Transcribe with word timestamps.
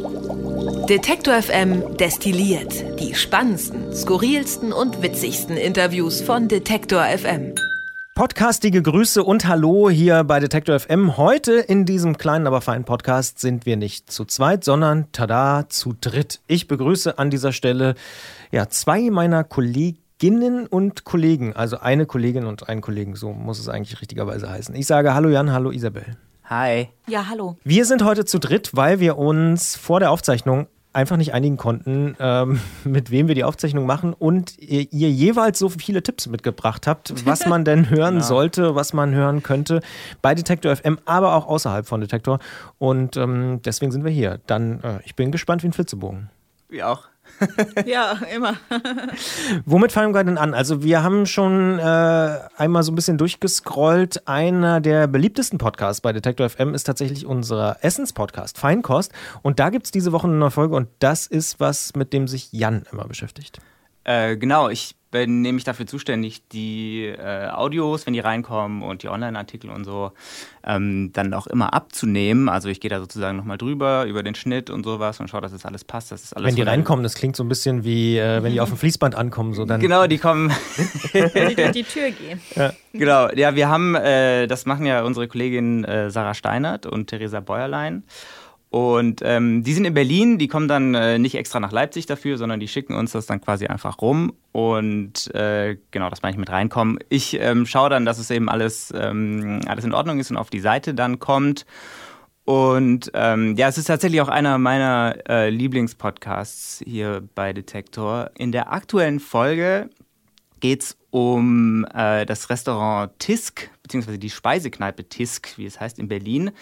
Detektor 0.00 1.34
FM 1.42 1.96
destilliert 1.98 2.98
die 2.98 3.14
spannendsten, 3.14 3.94
skurrilsten 3.94 4.72
und 4.72 5.02
witzigsten 5.02 5.58
Interviews 5.58 6.22
von 6.22 6.48
Detektor 6.48 7.04
FM. 7.04 7.54
Podcastige 8.14 8.80
Grüße 8.80 9.22
und 9.22 9.46
Hallo 9.46 9.90
hier 9.90 10.24
bei 10.24 10.40
Detektor 10.40 10.78
FM. 10.78 11.18
Heute 11.18 11.52
in 11.52 11.84
diesem 11.84 12.16
kleinen, 12.16 12.46
aber 12.46 12.62
feinen 12.62 12.84
Podcast 12.84 13.40
sind 13.40 13.66
wir 13.66 13.76
nicht 13.76 14.10
zu 14.10 14.24
zweit, 14.24 14.64
sondern 14.64 15.12
tada, 15.12 15.68
zu 15.68 15.94
dritt. 16.00 16.40
Ich 16.46 16.66
begrüße 16.66 17.18
an 17.18 17.28
dieser 17.28 17.52
Stelle 17.52 17.94
ja, 18.52 18.70
zwei 18.70 19.10
meiner 19.10 19.44
Kolleginnen 19.44 20.66
und 20.66 21.04
Kollegen, 21.04 21.54
also 21.54 21.78
eine 21.78 22.06
Kollegin 22.06 22.46
und 22.46 22.70
einen 22.70 22.80
Kollegen, 22.80 23.16
so 23.16 23.32
muss 23.32 23.58
es 23.58 23.68
eigentlich 23.68 24.00
richtigerweise 24.00 24.48
heißen. 24.48 24.74
Ich 24.74 24.86
sage 24.86 25.12
Hallo 25.12 25.28
Jan, 25.28 25.52
hallo 25.52 25.70
Isabel. 25.70 26.16
Hi. 26.50 26.88
Ja, 27.06 27.28
hallo. 27.28 27.56
Wir 27.62 27.84
sind 27.84 28.02
heute 28.02 28.24
zu 28.24 28.40
dritt, 28.40 28.70
weil 28.72 28.98
wir 28.98 29.16
uns 29.16 29.76
vor 29.76 30.00
der 30.00 30.10
Aufzeichnung 30.10 30.66
einfach 30.92 31.16
nicht 31.16 31.32
einigen 31.32 31.56
konnten, 31.56 32.16
ähm, 32.18 32.58
mit 32.84 33.12
wem 33.12 33.28
wir 33.28 33.36
die 33.36 33.44
Aufzeichnung 33.44 33.86
machen 33.86 34.14
und 34.14 34.58
ihr, 34.58 34.92
ihr, 34.92 35.10
jeweils 35.10 35.60
so 35.60 35.68
viele 35.68 36.02
Tipps 36.02 36.26
mitgebracht 36.26 36.88
habt, 36.88 37.24
was 37.24 37.46
man 37.46 37.64
denn 37.64 37.88
hören 37.90 38.14
genau. 38.14 38.26
sollte, 38.26 38.74
was 38.74 38.92
man 38.92 39.14
hören 39.14 39.44
könnte 39.44 39.80
bei 40.22 40.34
Detektor 40.34 40.74
FM, 40.74 40.98
aber 41.04 41.36
auch 41.36 41.46
außerhalb 41.46 41.86
von 41.86 42.00
Detektor. 42.00 42.40
Und 42.78 43.16
ähm, 43.16 43.60
deswegen 43.64 43.92
sind 43.92 44.02
wir 44.02 44.10
hier. 44.10 44.40
Dann, 44.48 44.82
äh, 44.82 44.98
ich 45.04 45.14
bin 45.14 45.30
gespannt 45.30 45.62
wie 45.62 45.68
ein 45.68 45.72
Flitzebogen. 45.72 46.30
Wir 46.68 46.88
auch. 46.88 47.06
ja, 47.86 48.18
immer. 48.34 48.56
Womit 49.64 49.92
fangen 49.92 50.14
wir 50.14 50.24
denn 50.24 50.38
an? 50.38 50.54
Also 50.54 50.82
wir 50.82 51.02
haben 51.02 51.26
schon 51.26 51.78
äh, 51.78 52.38
einmal 52.56 52.82
so 52.82 52.92
ein 52.92 52.94
bisschen 52.94 53.18
durchgescrollt. 53.18 54.26
Einer 54.28 54.80
der 54.80 55.06
beliebtesten 55.06 55.58
Podcasts 55.58 56.00
bei 56.00 56.12
Detector 56.12 56.48
FM 56.48 56.74
ist 56.74 56.84
tatsächlich 56.84 57.26
unser 57.26 57.78
Essens-Podcast, 57.82 58.58
Feinkost. 58.58 59.12
Und 59.42 59.58
da 59.58 59.70
gibt 59.70 59.86
es 59.86 59.90
diese 59.90 60.12
Woche 60.12 60.26
eine 60.26 60.36
neue 60.36 60.50
Folge 60.50 60.76
und 60.76 60.88
das 60.98 61.26
ist 61.26 61.60
was, 61.60 61.94
mit 61.94 62.12
dem 62.12 62.28
sich 62.28 62.52
Jan 62.52 62.84
immer 62.92 63.04
beschäftigt. 63.04 63.60
Äh, 64.04 64.36
genau, 64.36 64.68
ich 64.68 64.96
bin 65.10 65.42
nämlich 65.42 65.64
dafür 65.64 65.86
zuständig, 65.86 66.42
die 66.48 67.06
äh, 67.06 67.48
Audios, 67.48 68.06
wenn 68.06 68.14
die 68.14 68.20
reinkommen 68.20 68.82
und 68.82 69.02
die 69.02 69.08
Online-Artikel 69.08 69.70
und 69.70 69.84
so, 69.84 70.12
ähm, 70.64 71.10
dann 71.12 71.34
auch 71.34 71.46
immer 71.46 71.74
abzunehmen. 71.74 72.48
Also 72.48 72.68
ich 72.68 72.80
gehe 72.80 72.90
da 72.90 73.00
sozusagen 73.00 73.36
nochmal 73.36 73.58
drüber, 73.58 74.04
über 74.04 74.22
den 74.22 74.34
Schnitt 74.34 74.70
und 74.70 74.84
sowas 74.84 75.20
und 75.20 75.28
schaue, 75.28 75.40
dass 75.40 75.52
das 75.52 75.66
alles 75.66 75.84
passt. 75.84 76.12
Dass 76.12 76.22
das 76.22 76.32
alles 76.32 76.48
wenn 76.48 76.56
die 76.56 76.62
reinkommen, 76.62 77.02
das 77.02 77.14
klingt 77.14 77.36
so 77.36 77.42
ein 77.42 77.48
bisschen 77.48 77.84
wie, 77.84 78.18
äh, 78.18 78.42
wenn 78.42 78.52
die 78.52 78.60
auf 78.60 78.68
dem 78.68 78.78
Fließband 78.78 79.14
ankommen. 79.14 79.54
So 79.54 79.64
dann 79.64 79.80
genau, 79.80 80.06
die 80.06 80.18
kommen. 80.18 80.50
wenn 81.12 81.48
die 81.48 81.54
durch 81.56 81.72
die 81.72 81.84
Tür 81.84 82.10
gehen. 82.10 82.40
Ja. 82.54 82.72
Genau, 82.92 83.30
ja, 83.30 83.54
wir 83.54 83.68
haben, 83.68 83.94
äh, 83.94 84.46
das 84.46 84.66
machen 84.66 84.86
ja 84.86 85.02
unsere 85.02 85.28
Kollegin 85.28 85.84
äh, 85.84 86.10
Sarah 86.10 86.34
Steinert 86.34 86.86
und 86.86 87.08
Theresa 87.08 87.40
Bäuerlein. 87.40 88.04
Und 88.70 89.20
ähm, 89.24 89.64
die 89.64 89.72
sind 89.72 89.84
in 89.84 89.94
Berlin, 89.94 90.38
die 90.38 90.46
kommen 90.46 90.68
dann 90.68 90.94
äh, 90.94 91.18
nicht 91.18 91.34
extra 91.34 91.58
nach 91.58 91.72
Leipzig 91.72 92.06
dafür, 92.06 92.38
sondern 92.38 92.60
die 92.60 92.68
schicken 92.68 92.94
uns 92.94 93.10
das 93.10 93.26
dann 93.26 93.40
quasi 93.40 93.66
einfach 93.66 94.00
rum. 94.00 94.32
Und 94.52 95.34
äh, 95.34 95.76
genau, 95.90 96.08
das 96.08 96.22
meine 96.22 96.34
ich 96.34 96.38
mit 96.38 96.50
reinkommen. 96.50 97.00
Ich 97.08 97.38
ähm, 97.40 97.66
schaue 97.66 97.90
dann, 97.90 98.04
dass 98.04 98.20
es 98.20 98.30
eben 98.30 98.48
alles, 98.48 98.94
ähm, 98.96 99.60
alles 99.66 99.84
in 99.84 99.92
Ordnung 99.92 100.20
ist 100.20 100.30
und 100.30 100.36
auf 100.36 100.50
die 100.50 100.60
Seite 100.60 100.94
dann 100.94 101.18
kommt. 101.18 101.66
Und 102.44 103.10
ähm, 103.14 103.56
ja, 103.56 103.66
es 103.66 103.76
ist 103.76 103.86
tatsächlich 103.86 104.20
auch 104.20 104.28
einer 104.28 104.56
meiner 104.58 105.16
äh, 105.28 105.50
Lieblingspodcasts 105.50 106.82
hier 106.86 107.28
bei 107.34 107.52
Detektor. 107.52 108.30
In 108.38 108.52
der 108.52 108.72
aktuellen 108.72 109.18
Folge 109.18 109.90
geht 110.60 110.82
es 110.82 110.96
um 111.10 111.84
äh, 111.92 112.24
das 112.24 112.50
Restaurant 112.50 113.18
Tisk, 113.18 113.68
beziehungsweise 113.82 114.18
die 114.18 114.30
Speisekneipe 114.30 115.08
Tisk, 115.08 115.58
wie 115.58 115.66
es 115.66 115.80
heißt, 115.80 115.98
in 115.98 116.06
Berlin. 116.06 116.52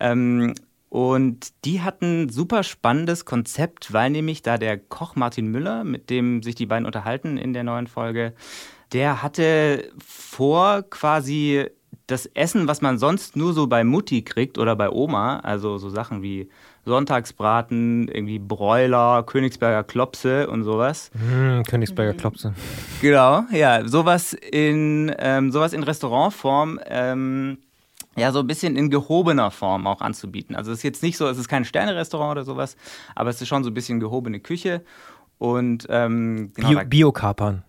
Ähm, 0.00 0.54
und 0.90 1.52
die 1.64 1.82
hatten 1.82 2.24
ein 2.24 2.28
super 2.28 2.64
spannendes 2.64 3.24
Konzept, 3.24 3.92
weil 3.92 4.10
nämlich 4.10 4.42
da 4.42 4.58
der 4.58 4.76
Koch 4.76 5.14
Martin 5.14 5.46
Müller, 5.46 5.84
mit 5.84 6.10
dem 6.10 6.42
sich 6.42 6.56
die 6.56 6.66
beiden 6.66 6.84
unterhalten 6.84 7.38
in 7.38 7.52
der 7.52 7.62
neuen 7.62 7.86
Folge, 7.86 8.34
der 8.92 9.22
hatte 9.22 9.88
vor, 10.04 10.82
quasi 10.82 11.66
das 12.08 12.26
Essen, 12.26 12.66
was 12.66 12.80
man 12.80 12.98
sonst 12.98 13.36
nur 13.36 13.52
so 13.52 13.68
bei 13.68 13.84
Mutti 13.84 14.22
kriegt 14.22 14.58
oder 14.58 14.74
bei 14.74 14.90
Oma, 14.90 15.38
also 15.38 15.78
so 15.78 15.90
Sachen 15.90 16.22
wie 16.22 16.50
Sonntagsbraten, 16.84 18.08
irgendwie 18.08 18.40
Bräuler, 18.40 19.22
Königsberger 19.22 19.84
Klopse 19.84 20.48
und 20.48 20.64
sowas. 20.64 21.12
Mm, 21.14 21.62
Königsberger 21.62 22.14
Klopse. 22.14 22.52
Genau, 23.00 23.44
ja, 23.52 23.86
sowas 23.86 24.32
in, 24.32 25.14
ähm, 25.20 25.52
sowas 25.52 25.72
in 25.72 25.84
Restaurantform. 25.84 26.80
Ähm, 26.84 27.58
ja, 28.16 28.32
so 28.32 28.40
ein 28.40 28.46
bisschen 28.46 28.76
in 28.76 28.90
gehobener 28.90 29.50
Form 29.50 29.86
auch 29.86 30.00
anzubieten. 30.00 30.56
Also 30.56 30.72
es 30.72 30.78
ist 30.78 30.84
jetzt 30.84 31.02
nicht 31.02 31.16
so, 31.16 31.28
es 31.28 31.38
ist 31.38 31.48
kein 31.48 31.64
Sterne-Restaurant 31.64 32.32
oder 32.32 32.44
sowas, 32.44 32.76
aber 33.14 33.30
es 33.30 33.40
ist 33.40 33.48
schon 33.48 33.64
so 33.64 33.70
ein 33.70 33.74
bisschen 33.74 34.00
gehobene 34.00 34.40
Küche 34.40 34.84
und 35.38 35.86
ähm, 35.88 36.52
genau, 36.54 36.68
Bio, 36.70 36.84
Biokapern. 36.84 37.62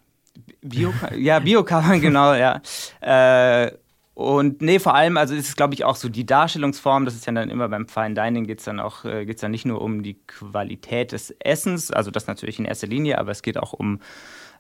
Bio, 0.62 0.94
ja, 1.18 1.40
Biokapern, 1.40 2.02
genau, 2.02 2.34
ja. 2.34 2.62
Äh, 3.02 3.72
und 4.14 4.62
nee, 4.62 4.80
vor 4.80 4.94
allem, 4.94 5.18
also 5.18 5.34
ist 5.34 5.48
es, 5.48 5.56
glaube 5.56 5.74
ich, 5.74 5.86
auch 5.86 5.96
so 5.96 6.10
die 6.10 6.26
Darstellungsform, 6.26 7.06
das 7.06 7.16
ist 7.16 7.26
ja 7.26 7.32
dann 7.32 7.50
immer 7.50 7.70
beim 7.70 7.88
Fine 7.88 8.14
Dining, 8.14 8.46
geht 8.46 8.60
es 8.60 8.66
dann 8.66 8.80
auch, 8.80 9.06
äh, 9.06 9.26
geht's 9.26 9.42
dann 9.42 9.52
nicht 9.52 9.66
nur 9.66 9.82
um 9.82 10.04
die 10.04 10.16
Qualität 10.28 11.14
des 11.14 11.34
Essens, 11.40 11.92
also 11.92 12.12
das 12.12 12.28
natürlich 12.28 12.60
in 12.60 12.66
erster 12.66 12.88
Linie, 12.88 13.18
aber 13.18 13.32
es 13.32 13.42
geht 13.42 13.58
auch 13.58 13.74
um 13.74 14.00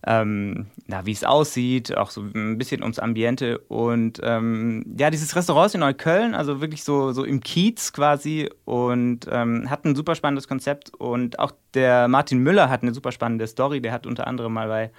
ähm, 0.06 0.68
na, 0.88 1.06
wie 1.06 1.12
es 1.12 1.24
aussieht, 1.24 1.96
auch 1.96 2.10
so 2.10 2.22
ein 2.22 2.58
bisschen 2.58 2.82
ums 2.82 3.00
Ambiente. 3.00 3.60
Und 3.60 4.20
ähm, 4.24 4.86
ja, 4.98 5.10
dieses 5.10 5.36
Restaurant 5.36 5.68
ist 5.68 5.76
in 5.76 5.82
Neukölln, 5.82 6.34
also 6.34 6.60
wirklich 6.60 6.84
so, 6.84 7.12
so 7.12 7.24
im 7.24 7.42
Kiez 7.42 7.94
quasi 7.94 8.50
und 8.66 9.28
ähm, 9.32 9.70
hat 9.70 9.86
ein 9.86 9.96
super 9.96 10.16
spannendes 10.16 10.48
Konzept. 10.48 10.94
Und 10.96 11.40
auch 11.40 11.52
der 11.74 12.08
Martin 12.08 12.40
Müller 12.40 12.70
hat 12.70 12.82
eine 12.82 12.94
super 12.94 13.12
spannende 13.12 13.46
Story. 13.48 13.82
Der 13.82 13.92
hat 13.92 14.08
unter 14.08 14.28
anderem 14.28 14.54
mal 14.54 14.68
bei 14.68 14.92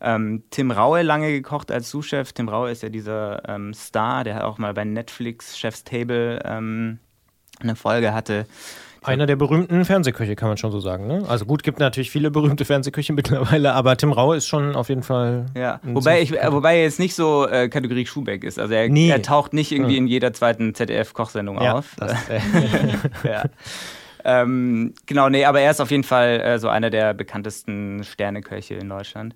ähm, 0.00 0.42
Tim 0.50 0.70
Raue 0.70 1.02
lange 1.02 1.30
gekocht 1.30 1.70
als 1.70 1.90
Sous-Chef. 1.90 2.32
Tim 2.32 2.48
Raue 2.48 2.70
ist 2.70 2.82
ja 2.82 2.88
dieser 2.88 3.48
ähm, 3.48 3.72
Star, 3.74 4.24
der 4.24 4.46
auch 4.46 4.58
mal 4.58 4.74
bei 4.74 4.84
Netflix 4.84 5.58
Chef's 5.58 5.84
Table 5.84 6.40
ähm, 6.44 6.98
eine 7.60 7.76
Folge 7.76 8.12
hatte. 8.12 8.46
Einer 9.02 9.26
der 9.26 9.36
berühmten 9.36 9.84
Fernsehköche, 9.84 10.36
kann 10.36 10.48
man 10.48 10.58
schon 10.58 10.72
so 10.72 10.80
sagen. 10.80 11.06
Ne? 11.06 11.24
Also 11.26 11.46
gut, 11.46 11.62
gibt 11.62 11.78
natürlich 11.78 12.10
viele 12.10 12.30
berühmte 12.30 12.64
Fernsehköche 12.64 13.12
mittlerweile, 13.14 13.72
aber 13.72 13.96
Tim 13.96 14.12
Raue 14.12 14.36
ist 14.36 14.46
schon 14.46 14.76
auf 14.76 14.88
jeden 14.88 15.02
Fall. 15.02 15.46
Ja, 15.56 15.80
wobei, 15.82 16.20
ich, 16.20 16.32
äh, 16.32 16.52
wobei 16.52 16.76
er 16.76 16.82
jetzt 16.82 16.98
nicht 16.98 17.14
so 17.14 17.46
äh, 17.48 17.68
Kategorie 17.68 18.04
Schubeck 18.04 18.44
ist. 18.44 18.58
Also 18.58 18.74
er, 18.74 18.88
nee. 18.88 19.08
er 19.08 19.22
taucht 19.22 19.54
nicht 19.54 19.72
irgendwie 19.72 19.94
ja. 19.94 19.98
in 19.98 20.06
jeder 20.06 20.32
zweiten 20.32 20.74
ZDF-Kochsendung 20.74 21.60
ja, 21.62 21.74
auf. 21.74 21.94
Das, 21.96 22.12
äh, 22.28 22.40
ja. 23.24 23.44
Ähm, 24.22 24.92
genau, 25.06 25.30
nee, 25.30 25.44
aber 25.46 25.60
er 25.60 25.70
ist 25.70 25.80
auf 25.80 25.90
jeden 25.90 26.04
Fall 26.04 26.40
äh, 26.40 26.58
so 26.58 26.68
einer 26.68 26.90
der 26.90 27.14
bekanntesten 27.14 28.04
Sterneköche 28.04 28.74
in 28.74 28.88
Deutschland. 28.88 29.34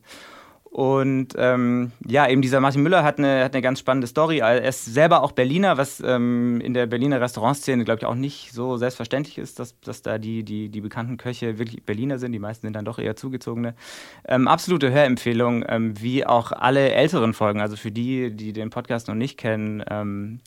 Und 0.74 1.34
ähm, 1.36 1.92
ja, 2.04 2.28
eben 2.28 2.42
dieser 2.42 2.58
Martin 2.58 2.82
Müller 2.82 3.04
hat 3.04 3.18
eine, 3.18 3.44
hat 3.44 3.54
eine 3.54 3.62
ganz 3.62 3.78
spannende 3.78 4.08
Story. 4.08 4.38
Er 4.38 4.60
ist 4.60 4.84
selber 4.84 5.22
auch 5.22 5.30
Berliner, 5.30 5.78
was 5.78 6.02
ähm, 6.04 6.60
in 6.60 6.74
der 6.74 6.86
Berliner 6.86 7.20
Restaurantszene, 7.20 7.84
glaube 7.84 8.00
ich, 8.00 8.06
auch 8.06 8.16
nicht 8.16 8.50
so 8.50 8.76
selbstverständlich 8.76 9.38
ist, 9.38 9.60
dass, 9.60 9.78
dass 9.82 10.02
da 10.02 10.18
die, 10.18 10.42
die, 10.42 10.70
die 10.70 10.80
bekannten 10.80 11.16
Köche 11.16 11.60
wirklich 11.60 11.84
Berliner 11.84 12.18
sind. 12.18 12.32
Die 12.32 12.40
meisten 12.40 12.66
sind 12.66 12.74
dann 12.74 12.84
doch 12.84 12.98
eher 12.98 13.14
zugezogene. 13.14 13.76
Ähm, 14.26 14.48
absolute 14.48 14.90
Hörempfehlung, 14.90 15.64
ähm, 15.68 15.94
wie 16.02 16.26
auch 16.26 16.50
alle 16.50 16.90
älteren 16.90 17.34
Folgen. 17.34 17.60
Also 17.60 17.76
für 17.76 17.92
die, 17.92 18.32
die 18.34 18.52
den 18.52 18.70
Podcast 18.70 19.06
noch 19.06 19.14
nicht 19.14 19.38
kennen, 19.38 19.80
ähm, 19.88 20.40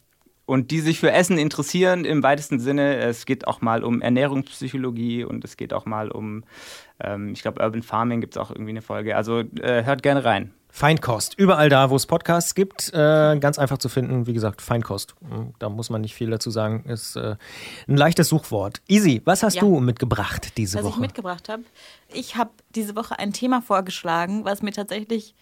und 0.47 0.71
die 0.71 0.79
sich 0.79 0.99
für 0.99 1.11
Essen 1.11 1.37
interessieren 1.37 2.05
im 2.05 2.23
weitesten 2.23 2.59
Sinne. 2.59 2.95
Es 2.95 3.25
geht 3.25 3.45
auch 3.47 3.59
mal 3.59 3.83
um 3.83 4.01
Ernährungspsychologie 4.01 5.25
und 5.25 5.43
es 5.43 5.57
geht 5.57 5.73
auch 5.73 5.85
mal 5.85 6.09
um, 6.09 6.45
ähm, 6.99 7.33
ich 7.33 7.41
glaube, 7.41 7.63
Urban 7.63 7.83
Farming 7.83 8.21
gibt 8.21 8.35
es 8.35 8.41
auch 8.41 8.51
irgendwie 8.51 8.71
eine 8.71 8.81
Folge. 8.81 9.15
Also 9.15 9.39
äh, 9.61 9.83
hört 9.83 10.03
gerne 10.03 10.23
rein. 10.23 10.53
Feinkost. 10.69 11.33
Überall 11.39 11.69
da, 11.69 11.89
wo 11.89 11.95
es 11.95 12.05
Podcasts 12.05 12.53
gibt, 12.53 12.93
äh, 12.93 13.37
ganz 13.39 13.57
einfach 13.57 13.79
zu 13.79 13.89
finden. 13.89 14.27
Wie 14.27 14.33
gesagt, 14.33 14.61
Feinkost. 14.61 15.15
Hm, 15.27 15.53
da 15.57 15.69
muss 15.69 15.89
man 15.89 16.01
nicht 16.01 16.13
viel 16.13 16.29
dazu 16.29 16.51
sagen. 16.51 16.85
Ist 16.85 17.15
äh, 17.15 17.35
ein 17.87 17.97
leichtes 17.97 18.29
Suchwort. 18.29 18.81
Easy, 18.87 19.21
was 19.25 19.41
hast 19.41 19.55
ja. 19.55 19.61
du 19.61 19.79
mitgebracht 19.79 20.55
diese 20.57 20.77
was 20.77 20.83
Woche? 20.83 20.91
Was 20.91 20.97
ich 20.97 21.01
mitgebracht 21.01 21.49
habe? 21.49 21.63
Ich 22.13 22.35
habe 22.35 22.51
diese 22.75 22.95
Woche 22.95 23.17
ein 23.17 23.33
Thema 23.33 23.61
vorgeschlagen, 23.61 24.45
was 24.45 24.61
mir 24.61 24.71
tatsächlich 24.71 25.35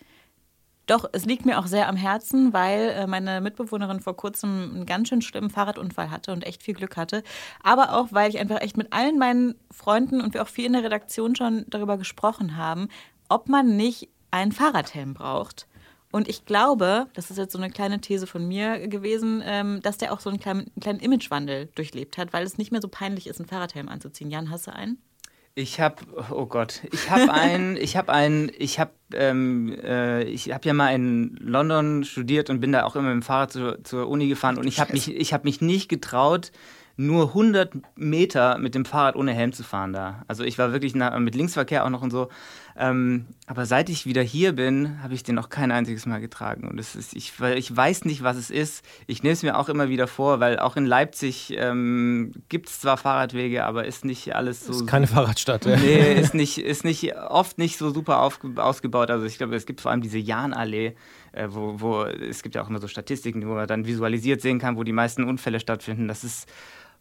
doch, 0.86 1.06
es 1.12 1.26
liegt 1.26 1.46
mir 1.46 1.60
auch 1.60 1.68
sehr 1.68 1.88
am 1.88 1.96
Herzen, 1.96 2.54
weil 2.54 2.90
äh, 2.90 3.08
meine 3.08 3.42
Mitbewohnerin 3.42 4.00
vor 4.00 4.16
kurzem 4.16 4.72
einen 4.76 4.86
ganz 4.86 5.10
schön 5.10 5.22
schlimmen 5.22 5.50
Fahrradunfall 5.50 6.12
hatte 6.12 6.32
und 6.32 6.46
echt 6.46 6.64
viel 6.64 6.76
Glück 6.76 6.98
hatte. 6.98 7.24
Aber 7.64 7.94
auch, 7.94 8.08
weil 8.12 8.30
ich 8.30 8.40
einfach 8.40 8.62
echt 8.62 8.78
mit 8.78 8.94
allen 8.94 9.18
meinen 9.18 9.56
Freunden 9.72 10.22
und 10.22 10.34
wir 10.34 10.44
auch 10.44 10.48
viel 10.48 10.66
in 10.66 10.74
der 10.74 10.84
Redaktion 10.84 11.36
schon 11.36 11.66
darüber 11.68 11.98
gesprochen 11.98 12.58
haben, 12.58 12.90
ob 13.30 13.50
man 13.50 13.76
nicht 13.76 14.10
einen 14.32 14.52
Fahrradhelm 14.52 15.14
braucht. 15.14 15.68
Und 16.12 16.30
ich 16.30 16.46
glaube, 16.46 17.08
das 17.14 17.30
ist 17.30 17.38
jetzt 17.38 17.52
so 17.52 17.58
eine 17.58 17.70
kleine 17.70 18.00
These 18.00 18.26
von 18.26 18.48
mir 18.48 18.88
gewesen, 18.88 19.44
ähm, 19.44 19.82
dass 19.82 19.98
der 19.98 20.14
auch 20.14 20.20
so 20.20 20.30
einen 20.30 20.40
kleinen, 20.40 20.60
einen 20.62 20.80
kleinen 20.82 21.00
Imagewandel 21.00 21.68
durchlebt 21.76 22.18
hat, 22.18 22.32
weil 22.32 22.46
es 22.46 22.58
nicht 22.58 22.72
mehr 22.72 22.82
so 22.82 22.88
peinlich 22.88 23.28
ist, 23.28 23.40
einen 23.40 23.50
Fahrradhelm 23.50 23.90
anzuziehen. 23.90 24.32
Jan, 24.32 24.50
hast 24.50 24.68
du 24.68 24.74
einen? 24.74 24.98
Ich 25.58 25.80
habe, 25.80 25.96
oh 26.32 26.48
Gott, 26.48 26.82
ich 26.92 27.10
habe 27.10 27.32
ein, 27.34 27.78
ich 27.78 27.96
habe 27.96 28.12
ein, 28.12 28.52
ich 28.58 28.78
habe, 28.78 28.92
ähm, 29.14 29.74
äh, 29.82 30.24
ich 30.24 30.52
habe 30.52 30.68
ja 30.68 30.74
mal 30.74 30.94
in 30.94 31.38
London 31.40 32.04
studiert 32.04 32.50
und 32.50 32.60
bin 32.60 32.74
da 32.74 32.84
auch 32.84 32.98
immer 32.98 33.08
mit 33.08 33.24
dem 33.24 33.26
Fahrrad 33.26 33.54
zu, 33.54 33.82
zur 33.84 34.10
Uni 34.10 34.28
gefahren 34.28 34.58
und 34.58 34.68
ich 34.68 34.82
habe 34.82 34.92
mich, 34.92 35.16
ich 35.16 35.34
habe 35.34 35.46
mich 35.46 35.62
nicht 35.62 35.88
getraut, 35.88 36.52
nur 36.98 37.30
100 37.30 37.74
Meter 37.96 38.58
mit 38.58 38.76
dem 38.76 38.84
Fahrrad 38.84 39.16
ohne 39.16 39.34
Helm 39.34 39.54
zu 39.54 39.64
fahren 39.64 39.94
da. 39.94 40.24
Also 40.28 40.44
ich 40.44 40.58
war 40.58 40.74
wirklich 40.74 40.94
mit 40.94 41.36
Linksverkehr 41.36 41.86
auch 41.86 41.90
noch 41.90 42.02
und 42.02 42.12
so. 42.12 42.28
Ähm, 42.78 43.26
aber 43.48 43.66
seit 43.66 43.90
ich 43.90 44.06
wieder 44.06 44.22
hier 44.22 44.52
bin, 44.54 45.02
habe 45.02 45.14
ich 45.14 45.24
den 45.24 45.36
noch 45.36 45.50
kein 45.50 45.72
einziges 45.72 46.06
Mal 46.06 46.20
getragen. 46.20 46.68
Und 46.68 46.78
es 46.78 46.96
ist, 46.96 47.16
ich, 47.16 47.32
ich 47.40 47.76
weiß 47.76 48.04
nicht, 48.04 48.22
was 48.22 48.36
es 48.36 48.50
ist. 48.50 48.84
Ich 49.08 49.24
nehme 49.24 49.34
es 49.34 49.44
mir 49.44 49.58
auch 49.58 49.70
immer 49.70 49.88
wieder 49.88 50.08
vor, 50.08 50.42
weil 50.42 50.60
auch 50.60 50.76
in 50.76 50.86
Leipzig 50.86 51.54
ähm, 51.58 52.34
gibt 52.50 52.68
es 52.68 52.82
zwar 52.82 52.98
Fahrradwege, 52.98 53.66
aber 53.66 53.86
ist 53.86 54.04
nicht 54.04 54.36
alles 54.36 54.66
so. 54.66 54.74
Ist 54.74 54.88
keine 54.88 55.08
Fahrradstadt, 55.08 55.66
ja. 55.66 55.78
Nee, 55.78 56.14
ist 56.20 56.34
nicht, 56.34 56.58
ist 56.58 56.84
nicht 56.84 57.16
oft 57.16 57.58
nicht 57.58 57.78
so 57.78 57.92
super 57.92 58.22
auf, 58.22 58.40
ausgebaut. 58.58 59.10
Also 59.10 59.26
ich 59.26 59.38
glaube, 59.38 59.56
es 59.56 59.66
gibt 59.66 59.80
vor 59.80 59.92
allem 59.92 60.02
diese 60.02 60.18
Jahnallee, 60.18 60.96
äh, 61.32 61.48
wo, 61.50 61.80
wo 61.80 62.04
es 62.04 62.44
gibt 62.44 62.56
ja 62.56 62.62
auch 62.62 62.70
immer 62.70 62.82
so 62.82 62.90
Statistiken, 62.90 63.48
wo 63.48 63.54
man 63.54 63.68
dann 63.68 63.86
visualisiert 63.86 64.42
sehen 64.42 64.60
kann, 64.60 64.76
wo 64.76 64.84
die 64.84 64.92
meisten 64.92 65.24
Unfälle 65.24 65.62
stattfinden. 65.62 66.10
Das 66.10 66.26
ist 66.26 66.50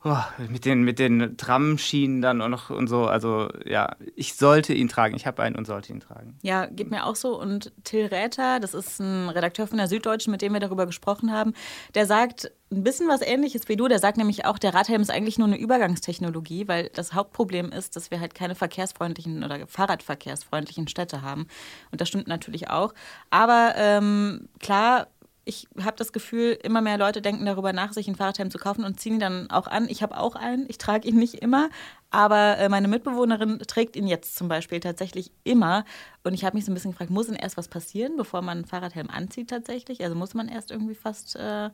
oh, 0.05 0.17
mit 0.49 0.65
den, 0.65 0.83
mit 0.83 0.99
den 0.99 1.37
Tramschienen 1.37 2.21
dann 2.23 2.41
auch 2.43 2.49
noch 2.49 2.71
und 2.71 2.87
so. 2.89 3.07
Also 3.07 3.49
ja, 3.65 3.97
ich 4.15 4.35
sollte 4.35 4.73
ihn 4.75 4.89
tragen. 4.89 5.17
Ich 5.17 5.27
habe 5.27 5.43
einen 5.43 5.57
und 5.57 5.67
sollte 5.67 5.93
ihn 5.93 6.01
tragen. 6.01 6.39
Ja, 6.43 6.67
geht 6.67 6.91
mir 6.91 7.07
auch 7.07 7.17
so. 7.17 7.41
Und 7.41 7.73
Till 7.85 8.07
Räther, 8.07 8.61
das 8.61 8.75
ist 8.75 9.01
ein 9.01 9.29
Redakteur 9.29 9.67
von 9.67 9.79
der 9.79 9.89
Süddeutschen, 9.89 10.31
mit 10.31 10.43
dem 10.43 10.53
wir 10.53 10.61
darüber 10.61 10.87
gesprochen 10.87 11.33
haben, 11.33 11.55
der 11.95 12.07
sagt 12.07 12.51
ein 12.71 12.83
bisschen 12.83 13.09
was 13.09 13.23
ähnliches 13.23 13.69
wie 13.69 13.77
du. 13.77 13.89
Der 13.89 13.99
sagt 13.99 14.19
nämlich 14.19 14.45
auch, 14.45 14.59
der 14.59 14.75
Radhelm 14.75 15.01
ist 15.01 15.11
eigentlich 15.11 15.39
nur 15.39 15.47
eine 15.47 15.59
Übergangstechnologie, 15.59 16.69
weil 16.69 16.91
das 16.95 17.15
Hauptproblem 17.15 17.71
ist, 17.73 17.97
dass 17.97 18.11
wir 18.11 18.21
halt 18.21 18.35
keine 18.35 18.55
verkehrsfreundlichen 18.55 19.45
oder 19.45 19.67
Fahrradverkehrsfreundlichen 19.67 20.89
Städte 20.89 21.23
haben. 21.23 21.47
Und 21.91 22.01
das 22.01 22.09
stimmt 22.09 22.29
natürlich 22.29 22.71
auch. 22.71 22.93
Aber 23.31 23.75
ähm, 23.77 24.49
klar, 24.61 25.07
ich 25.45 25.69
habe 25.83 25.97
das 25.97 26.13
Gefühl, 26.13 26.59
immer 26.63 26.81
mehr 26.81 26.97
Leute 26.97 27.21
denken 27.21 27.45
darüber 27.45 27.73
nach, 27.73 27.93
sich 27.93 28.07
einen 28.07 28.17
Fahrradhelm 28.17 28.51
zu 28.51 28.59
kaufen 28.59 28.85
und 28.85 28.99
ziehen 28.99 29.15
ihn 29.15 29.21
dann 29.21 29.51
auch 29.51 29.67
an. 29.67 29.89
Ich 29.89 30.03
habe 30.03 30.19
auch 30.19 30.37
einen, 30.37 30.65
ich 30.69 30.79
trage 30.79 31.07
ihn 31.07 31.17
nicht 31.17 31.35
immer, 31.35 31.69
aber 32.11 32.59
äh, 32.59 32.69
meine 32.69 32.89
Mitbewohnerin 32.89 33.59
trägt 33.61 33.97
ihn 33.97 34.07
jetzt 34.07 34.37
zum 34.37 34.49
Beispiel 34.49 34.81
tatsächlich 34.81 35.33
immer. 35.45 35.85
Und 36.23 36.35
ich 36.35 36.45
habe 36.45 36.57
mich 36.57 36.65
so 36.65 36.71
ein 36.71 36.75
bisschen 36.75 36.93
gefragt, 36.93 37.11
muss 37.11 37.27
denn 37.27 37.37
erst 37.37 37.57
was 37.57 37.69
passieren, 37.69 38.17
bevor 38.17 38.41
man 38.43 38.59
einen 38.59 38.67
Fahrradhelm 38.67 39.11
anzieht 39.11 39.51
tatsächlich? 39.51 40.03
Also 40.03 40.15
muss 40.15 40.35
man 40.35 40.49
erst 40.49 40.71
irgendwie 40.71 40.95
fast 40.95 41.37
äh, 41.37 41.71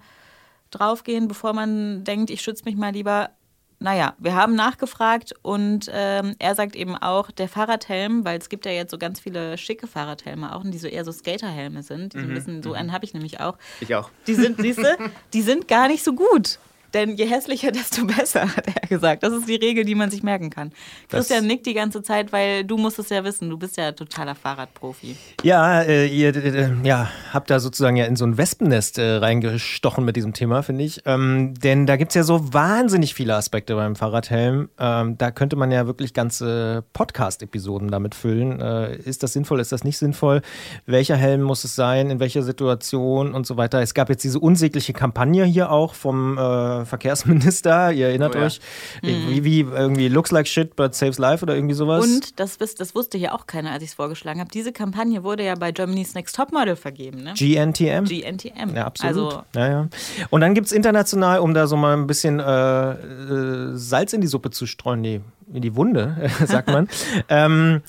draufgehen, 0.70 1.28
bevor 1.28 1.52
man 1.52 2.04
denkt, 2.04 2.30
ich 2.30 2.42
schütze 2.42 2.64
mich 2.64 2.76
mal 2.76 2.92
lieber 2.92 3.30
naja, 3.82 4.14
wir 4.18 4.34
haben 4.34 4.54
nachgefragt 4.54 5.34
und 5.40 5.90
ähm, 5.92 6.36
er 6.38 6.54
sagt 6.54 6.76
eben 6.76 6.96
auch, 6.96 7.30
der 7.30 7.48
Fahrradhelm, 7.48 8.26
weil 8.26 8.38
es 8.38 8.50
gibt 8.50 8.66
ja 8.66 8.72
jetzt 8.72 8.90
so 8.90 8.98
ganz 8.98 9.20
viele 9.20 9.56
schicke 9.56 9.86
Fahrradhelme 9.86 10.54
auch, 10.54 10.62
die 10.64 10.76
so 10.76 10.86
eher 10.86 11.04
so 11.04 11.12
Skaterhelme 11.12 11.82
sind. 11.82 12.12
Die 12.12 12.18
mhm. 12.18 12.22
so 12.22 12.28
ein 12.28 12.34
bisschen, 12.34 12.62
so 12.62 12.68
mhm. 12.70 12.74
einen 12.76 12.92
habe 12.92 13.06
ich 13.06 13.14
nämlich 13.14 13.40
auch. 13.40 13.56
Ich 13.80 13.94
auch. 13.94 14.10
Die 14.26 14.34
sind, 14.34 14.60
siehst 14.60 14.80
du, 14.80 14.84
die 15.32 15.40
sind 15.40 15.66
gar 15.66 15.88
nicht 15.88 16.04
so 16.04 16.12
gut. 16.12 16.58
Denn 16.94 17.16
je 17.16 17.26
hässlicher, 17.26 17.70
desto 17.72 18.04
besser, 18.04 18.54
hat 18.56 18.66
er 18.66 18.88
gesagt. 18.88 19.22
Das 19.22 19.32
ist 19.32 19.48
die 19.48 19.56
Regel, 19.56 19.84
die 19.84 19.94
man 19.94 20.10
sich 20.10 20.22
merken 20.22 20.50
kann. 20.50 20.72
Christian 21.08 21.40
das 21.40 21.46
nickt 21.46 21.66
die 21.66 21.74
ganze 21.74 22.02
Zeit, 22.02 22.32
weil 22.32 22.64
du 22.64 22.76
musst 22.76 22.98
es 22.98 23.08
ja 23.10 23.24
wissen. 23.24 23.50
Du 23.50 23.58
bist 23.58 23.76
ja 23.76 23.92
totaler 23.92 24.34
Fahrradprofi. 24.34 25.16
Ja, 25.42 25.82
äh, 25.82 26.06
ihr 26.06 26.34
äh, 26.36 26.70
ja, 26.82 27.10
habt 27.32 27.50
da 27.50 27.60
sozusagen 27.60 27.96
ja 27.96 28.06
in 28.06 28.16
so 28.16 28.24
ein 28.24 28.38
Wespennest 28.38 28.98
äh, 28.98 29.16
reingestochen 29.16 30.04
mit 30.04 30.16
diesem 30.16 30.32
Thema, 30.32 30.62
finde 30.62 30.84
ich. 30.84 31.02
Ähm, 31.06 31.54
denn 31.54 31.86
da 31.86 31.96
gibt 31.96 32.10
es 32.10 32.14
ja 32.14 32.22
so 32.22 32.52
wahnsinnig 32.52 33.14
viele 33.14 33.34
Aspekte 33.34 33.74
beim 33.74 33.96
Fahrradhelm. 33.96 34.68
Ähm, 34.78 35.18
da 35.18 35.30
könnte 35.30 35.56
man 35.56 35.70
ja 35.70 35.86
wirklich 35.86 36.14
ganze 36.14 36.84
Podcast-Episoden 36.92 37.88
damit 37.88 38.14
füllen. 38.14 38.60
Äh, 38.60 38.96
ist 38.96 39.22
das 39.22 39.32
sinnvoll, 39.32 39.60
ist 39.60 39.72
das 39.72 39.84
nicht 39.84 39.98
sinnvoll? 39.98 40.42
Welcher 40.86 41.16
Helm 41.16 41.42
muss 41.42 41.64
es 41.64 41.74
sein? 41.74 42.10
In 42.10 42.20
welcher 42.20 42.42
Situation 42.42 43.34
und 43.34 43.46
so 43.46 43.56
weiter? 43.56 43.80
Es 43.80 43.94
gab 43.94 44.08
jetzt 44.08 44.24
diese 44.24 44.38
unsägliche 44.38 44.92
Kampagne 44.92 45.44
hier 45.44 45.70
auch 45.70 45.94
vom 45.94 46.38
äh, 46.80 46.84
Verkehrsminister, 46.84 47.92
ihr 47.92 48.08
erinnert 48.08 48.34
oh, 48.34 48.38
ja. 48.38 48.46
euch, 48.46 48.60
mhm. 49.02 49.28
wie, 49.28 49.44
wie, 49.44 49.60
irgendwie 49.60 50.08
looks 50.08 50.30
like 50.30 50.46
shit 50.46 50.76
but 50.76 50.94
saves 50.94 51.18
life 51.18 51.42
oder 51.42 51.54
irgendwie 51.54 51.74
sowas. 51.74 52.04
Und 52.04 52.38
das, 52.40 52.58
das 52.58 52.94
wusste 52.94 53.18
hier 53.18 53.34
auch 53.34 53.46
keiner, 53.46 53.72
als 53.72 53.82
ich 53.82 53.90
es 53.90 53.94
vorgeschlagen 53.94 54.40
habe. 54.40 54.50
Diese 54.50 54.72
Kampagne 54.72 55.22
wurde 55.22 55.44
ja 55.44 55.54
bei 55.54 55.72
Germany's 55.72 56.14
Next 56.14 56.36
Topmodel 56.36 56.76
vergeben. 56.76 57.22
Ne? 57.22 57.34
GNTM? 57.34 58.04
GNTM. 58.04 58.74
Ja, 58.74 58.86
absolut. 58.86 59.16
Also, 59.16 59.42
ja, 59.54 59.68
ja. 59.68 59.88
Und 60.30 60.40
dann 60.40 60.54
gibt 60.54 60.66
es 60.66 60.72
international, 60.72 61.40
um 61.40 61.54
da 61.54 61.66
so 61.66 61.76
mal 61.76 61.96
ein 61.96 62.06
bisschen 62.06 62.40
äh, 62.40 62.92
äh, 62.92 63.76
Salz 63.76 64.12
in 64.12 64.20
die 64.20 64.26
Suppe 64.26 64.50
zu 64.50 64.66
streuen, 64.66 65.00
nee, 65.00 65.20
in 65.52 65.62
die 65.62 65.76
Wunde, 65.76 66.30
sagt 66.46 66.68
man. 66.68 66.88
ähm, 67.28 67.82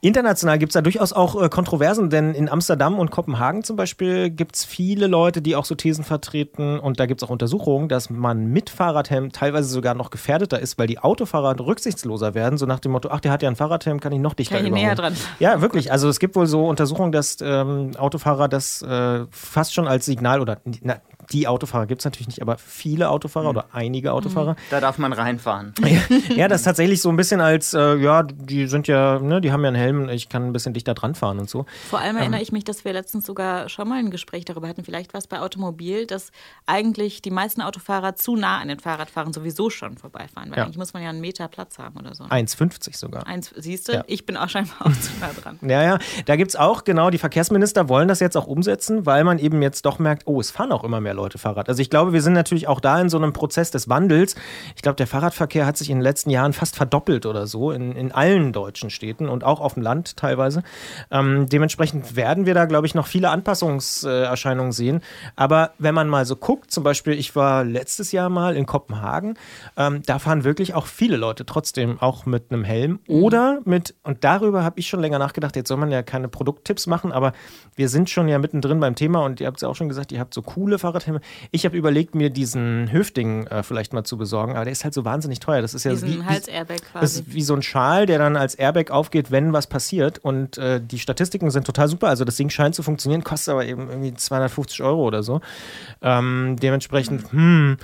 International 0.00 0.58
gibt 0.58 0.70
es 0.70 0.74
da 0.74 0.80
durchaus 0.80 1.12
auch 1.12 1.42
äh, 1.42 1.48
Kontroversen, 1.48 2.08
denn 2.08 2.32
in 2.32 2.48
Amsterdam 2.48 3.00
und 3.00 3.10
Kopenhagen 3.10 3.64
zum 3.64 3.74
Beispiel 3.74 4.30
gibt 4.30 4.54
es 4.54 4.64
viele 4.64 5.08
Leute, 5.08 5.42
die 5.42 5.56
auch 5.56 5.64
so 5.64 5.74
Thesen 5.74 6.04
vertreten 6.04 6.78
und 6.78 7.00
da 7.00 7.06
gibt 7.06 7.20
es 7.20 7.26
auch 7.26 7.32
Untersuchungen, 7.32 7.88
dass 7.88 8.08
man 8.08 8.46
mit 8.46 8.70
Fahrradhelm 8.70 9.32
teilweise 9.32 9.68
sogar 9.68 9.94
noch 9.94 10.10
gefährdeter 10.10 10.60
ist, 10.60 10.78
weil 10.78 10.86
die 10.86 11.00
Autofahrer 11.00 11.58
rücksichtsloser 11.58 12.34
werden, 12.34 12.58
so 12.58 12.66
nach 12.66 12.78
dem 12.78 12.92
Motto, 12.92 13.08
ach, 13.10 13.18
der 13.18 13.32
hat 13.32 13.42
ja 13.42 13.48
einen 13.48 13.56
Fahrradhelm, 13.56 13.98
kann 13.98 14.12
ich 14.12 14.20
noch 14.20 14.34
dichter 14.34 14.58
kann 14.58 14.66
ich 14.66 14.72
näher 14.72 14.94
dran. 14.94 15.14
Ja, 15.40 15.60
wirklich. 15.60 15.90
Also 15.90 16.08
es 16.08 16.20
gibt 16.20 16.36
wohl 16.36 16.46
so 16.46 16.68
Untersuchungen, 16.68 17.10
dass 17.10 17.38
ähm, 17.40 17.90
Autofahrer 17.98 18.46
das 18.46 18.82
äh, 18.82 19.26
fast 19.32 19.74
schon 19.74 19.88
als 19.88 20.04
Signal 20.04 20.40
oder 20.40 20.58
na, 20.80 21.00
die 21.32 21.46
Autofahrer 21.46 21.86
gibt 21.86 22.00
es 22.00 22.04
natürlich 22.04 22.28
nicht, 22.28 22.42
aber 22.42 22.56
viele 22.58 23.10
Autofahrer 23.10 23.52
mhm. 23.52 23.58
oder 23.58 23.66
einige 23.72 24.12
Autofahrer. 24.12 24.52
Mhm. 24.52 24.56
Da 24.70 24.80
darf 24.80 24.98
man 24.98 25.12
reinfahren. 25.12 25.74
ja, 26.36 26.48
das 26.48 26.60
ist 26.60 26.64
tatsächlich 26.64 27.02
so 27.02 27.10
ein 27.10 27.16
bisschen 27.16 27.40
als, 27.40 27.74
äh, 27.74 27.96
ja, 27.96 28.22
die 28.22 28.66
sind 28.66 28.88
ja, 28.88 29.18
ne, 29.18 29.40
die 29.40 29.52
haben 29.52 29.62
ja 29.62 29.68
einen 29.68 29.76
Helm, 29.76 30.08
ich 30.08 30.28
kann 30.28 30.46
ein 30.46 30.52
bisschen 30.52 30.74
dichter 30.74 30.94
dran 30.94 31.14
fahren 31.14 31.38
und 31.38 31.50
so. 31.50 31.66
Vor 31.88 31.98
allem 31.98 32.16
ähm, 32.16 32.22
erinnere 32.22 32.42
ich 32.42 32.52
mich, 32.52 32.64
dass 32.64 32.84
wir 32.84 32.92
letztens 32.92 33.26
sogar 33.26 33.68
schon 33.68 33.88
mal 33.88 33.98
ein 33.98 34.10
Gespräch 34.10 34.44
darüber 34.44 34.68
hatten, 34.68 34.84
vielleicht 34.84 35.14
was 35.14 35.26
bei 35.26 35.40
Automobil, 35.40 36.06
dass 36.06 36.30
eigentlich 36.66 37.22
die 37.22 37.30
meisten 37.30 37.60
Autofahrer 37.60 38.14
zu 38.14 38.36
nah 38.36 38.58
an 38.58 38.68
den 38.68 38.80
Fahrradfahrern 38.80 39.32
sowieso 39.32 39.70
schon 39.70 39.98
vorbeifahren, 39.98 40.50
weil 40.50 40.58
ja. 40.58 40.64
eigentlich 40.64 40.78
muss 40.78 40.94
man 40.94 41.02
ja 41.02 41.10
einen 41.10 41.20
Meter 41.20 41.48
Platz 41.48 41.78
haben 41.78 41.98
oder 41.98 42.14
so. 42.14 42.24
1,50 42.24 42.96
sogar. 42.96 43.26
Eins, 43.26 43.52
siehst 43.56 43.88
du, 43.88 43.92
ja. 43.92 44.04
ich 44.06 44.24
bin 44.24 44.36
auch 44.36 44.48
scheinbar 44.48 44.86
auch 44.86 44.92
zu 44.92 45.10
nah 45.20 45.30
dran. 45.32 45.58
Ja, 45.62 45.82
ja, 45.82 45.98
da 46.26 46.36
gibt 46.36 46.50
es 46.50 46.56
auch, 46.56 46.84
genau, 46.84 47.10
die 47.10 47.18
Verkehrsminister 47.18 47.88
wollen 47.88 48.08
das 48.08 48.20
jetzt 48.20 48.36
auch 48.36 48.46
umsetzen, 48.46 49.04
weil 49.04 49.24
man 49.24 49.38
eben 49.38 49.60
jetzt 49.62 49.84
doch 49.84 49.98
merkt, 49.98 50.22
oh, 50.26 50.40
es 50.40 50.50
fahren 50.50 50.72
auch 50.72 50.84
immer 50.84 51.00
mehr 51.00 51.17
Leute 51.18 51.38
Fahrrad. 51.38 51.68
Also 51.68 51.82
ich 51.82 51.90
glaube, 51.90 52.12
wir 52.12 52.22
sind 52.22 52.32
natürlich 52.32 52.68
auch 52.68 52.80
da 52.80 53.00
in 53.00 53.08
so 53.08 53.18
einem 53.18 53.32
Prozess 53.32 53.70
des 53.70 53.88
Wandels. 53.88 54.36
Ich 54.76 54.82
glaube, 54.82 54.96
der 54.96 55.06
Fahrradverkehr 55.06 55.66
hat 55.66 55.76
sich 55.76 55.90
in 55.90 55.98
den 55.98 56.02
letzten 56.02 56.30
Jahren 56.30 56.52
fast 56.52 56.76
verdoppelt 56.76 57.26
oder 57.26 57.46
so 57.46 57.72
in, 57.72 57.92
in 57.92 58.12
allen 58.12 58.52
deutschen 58.52 58.90
Städten 58.90 59.28
und 59.28 59.42
auch 59.42 59.60
auf 59.60 59.74
dem 59.74 59.82
Land 59.82 60.16
teilweise. 60.16 60.62
Ähm, 61.10 61.48
dementsprechend 61.48 62.14
werden 62.14 62.46
wir 62.46 62.54
da, 62.54 62.66
glaube 62.66 62.86
ich, 62.86 62.94
noch 62.94 63.06
viele 63.06 63.30
Anpassungserscheinungen 63.30 64.72
sehen. 64.72 65.02
Aber 65.34 65.72
wenn 65.78 65.94
man 65.94 66.08
mal 66.08 66.24
so 66.24 66.36
guckt, 66.36 66.70
zum 66.70 66.84
Beispiel, 66.84 67.14
ich 67.14 67.34
war 67.34 67.64
letztes 67.64 68.12
Jahr 68.12 68.28
mal 68.28 68.56
in 68.56 68.64
Kopenhagen, 68.64 69.34
ähm, 69.76 70.02
da 70.06 70.18
fahren 70.18 70.44
wirklich 70.44 70.74
auch 70.74 70.86
viele 70.86 71.16
Leute 71.16 71.44
trotzdem 71.44 71.98
auch 72.00 72.26
mit 72.26 72.52
einem 72.52 72.62
Helm 72.62 73.00
mhm. 73.08 73.22
oder 73.22 73.60
mit, 73.64 73.94
und 74.04 74.22
darüber 74.22 74.62
habe 74.62 74.78
ich 74.78 74.88
schon 74.88 75.00
länger 75.00 75.18
nachgedacht, 75.18 75.56
jetzt 75.56 75.68
soll 75.68 75.78
man 75.78 75.90
ja 75.90 76.02
keine 76.02 76.28
Produkttipps 76.28 76.86
machen, 76.86 77.10
aber 77.10 77.32
wir 77.74 77.88
sind 77.88 78.08
schon 78.08 78.28
ja 78.28 78.38
mittendrin 78.38 78.78
beim 78.80 78.94
Thema 78.94 79.24
und 79.24 79.40
ihr 79.40 79.46
habt 79.46 79.56
es 79.56 79.62
ja 79.62 79.68
auch 79.68 79.76
schon 79.76 79.88
gesagt, 79.88 80.12
ihr 80.12 80.18
hahabt 80.18 80.34
so 80.34 80.42
coole 80.42 80.78
Fahrradhelme. 80.78 81.07
Ich 81.50 81.64
habe 81.64 81.76
über 81.76 81.88
überlegt, 81.88 82.14
mir 82.14 82.30
diesen 82.30 82.92
Höfding 82.92 83.46
äh, 83.46 83.62
vielleicht 83.62 83.92
mal 83.92 84.04
zu 84.04 84.18
besorgen, 84.18 84.52
aber 84.52 84.64
der 84.64 84.72
ist 84.72 84.84
halt 84.84 84.94
so 84.94 85.04
wahnsinnig 85.04 85.40
teuer. 85.40 85.62
Das 85.62 85.74
ist 85.74 85.84
ja 85.84 85.92
Diesen 85.92 86.20
wie, 86.20 86.22
Hals-Airbag 86.22 86.82
quasi. 86.82 87.00
Das 87.00 87.14
ist 87.14 87.32
wie 87.32 87.42
so 87.42 87.54
ein 87.54 87.62
Schal, 87.62 88.06
der 88.06 88.18
dann 88.18 88.36
als 88.36 88.54
Airbag 88.54 88.90
aufgeht, 88.90 89.30
wenn 89.30 89.52
was 89.52 89.66
passiert. 89.66 90.18
Und 90.18 90.58
äh, 90.58 90.80
die 90.80 90.98
Statistiken 90.98 91.50
sind 91.50 91.66
total 91.66 91.88
super. 91.88 92.08
Also 92.08 92.24
das 92.24 92.36
Ding 92.36 92.50
scheint 92.50 92.74
zu 92.74 92.82
funktionieren, 92.82 93.24
kostet 93.24 93.52
aber 93.52 93.64
eben 93.64 93.88
irgendwie 93.88 94.14
250 94.14 94.82
Euro 94.82 95.02
oder 95.06 95.22
so. 95.22 95.40
Ähm, 96.02 96.56
dementsprechend, 96.60 97.32
hm, 97.32 97.78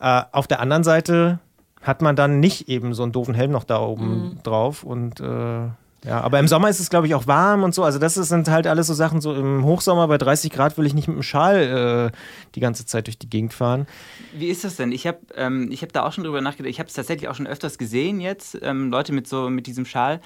äh, 0.00 0.22
auf 0.32 0.46
der 0.46 0.60
anderen 0.60 0.84
Seite 0.84 1.38
hat 1.80 2.02
man 2.02 2.16
dann 2.16 2.40
nicht 2.40 2.68
eben 2.68 2.94
so 2.94 3.04
einen 3.04 3.12
doofen 3.12 3.34
Helm 3.34 3.52
noch 3.52 3.64
da 3.64 3.80
oben 3.80 4.08
mhm. 4.08 4.42
drauf 4.42 4.82
und 4.82 5.20
äh, 5.20 5.68
ja, 6.06 6.20
aber 6.20 6.38
im 6.38 6.46
Sommer 6.46 6.68
ist 6.68 6.78
es, 6.78 6.88
glaube 6.88 7.06
ich, 7.08 7.14
auch 7.14 7.26
warm 7.26 7.64
und 7.64 7.74
so. 7.74 7.82
Also, 7.82 7.98
das 7.98 8.14
sind 8.14 8.48
halt 8.48 8.66
alles 8.66 8.86
so 8.86 8.94
Sachen. 8.94 9.20
So 9.20 9.34
im 9.34 9.64
Hochsommer 9.64 10.06
bei 10.06 10.18
30 10.18 10.52
Grad 10.52 10.78
will 10.78 10.86
ich 10.86 10.94
nicht 10.94 11.08
mit 11.08 11.16
dem 11.16 11.22
Schal 11.22 12.12
äh, 12.12 12.16
die 12.54 12.60
ganze 12.60 12.86
Zeit 12.86 13.08
durch 13.08 13.18
die 13.18 13.28
Gegend 13.28 13.52
fahren. 13.52 13.86
Wie 14.32 14.46
ist 14.46 14.62
das 14.62 14.76
denn? 14.76 14.92
Ich 14.92 15.06
habe 15.06 15.18
ähm, 15.34 15.70
hab 15.72 15.92
da 15.92 16.06
auch 16.06 16.12
schon 16.12 16.24
drüber 16.24 16.40
nachgedacht. 16.40 16.70
Ich 16.70 16.78
habe 16.78 16.88
es 16.88 16.94
tatsächlich 16.94 17.28
auch 17.28 17.34
schon 17.34 17.48
öfters 17.48 17.76
gesehen 17.76 18.20
jetzt, 18.20 18.56
ähm, 18.62 18.90
Leute 18.90 19.12
mit 19.12 19.26
so 19.26 19.50
mit 19.50 19.66
diesem 19.66 19.84
Schal. 19.84 20.20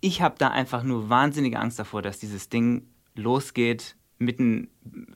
Ich 0.00 0.20
habe 0.20 0.34
da 0.36 0.48
einfach 0.48 0.82
nur 0.82 1.08
wahnsinnige 1.08 1.58
Angst 1.58 1.78
davor, 1.78 2.02
dass 2.02 2.18
dieses 2.18 2.50
Ding 2.50 2.86
losgeht 3.14 3.96
mitten, 4.18 4.68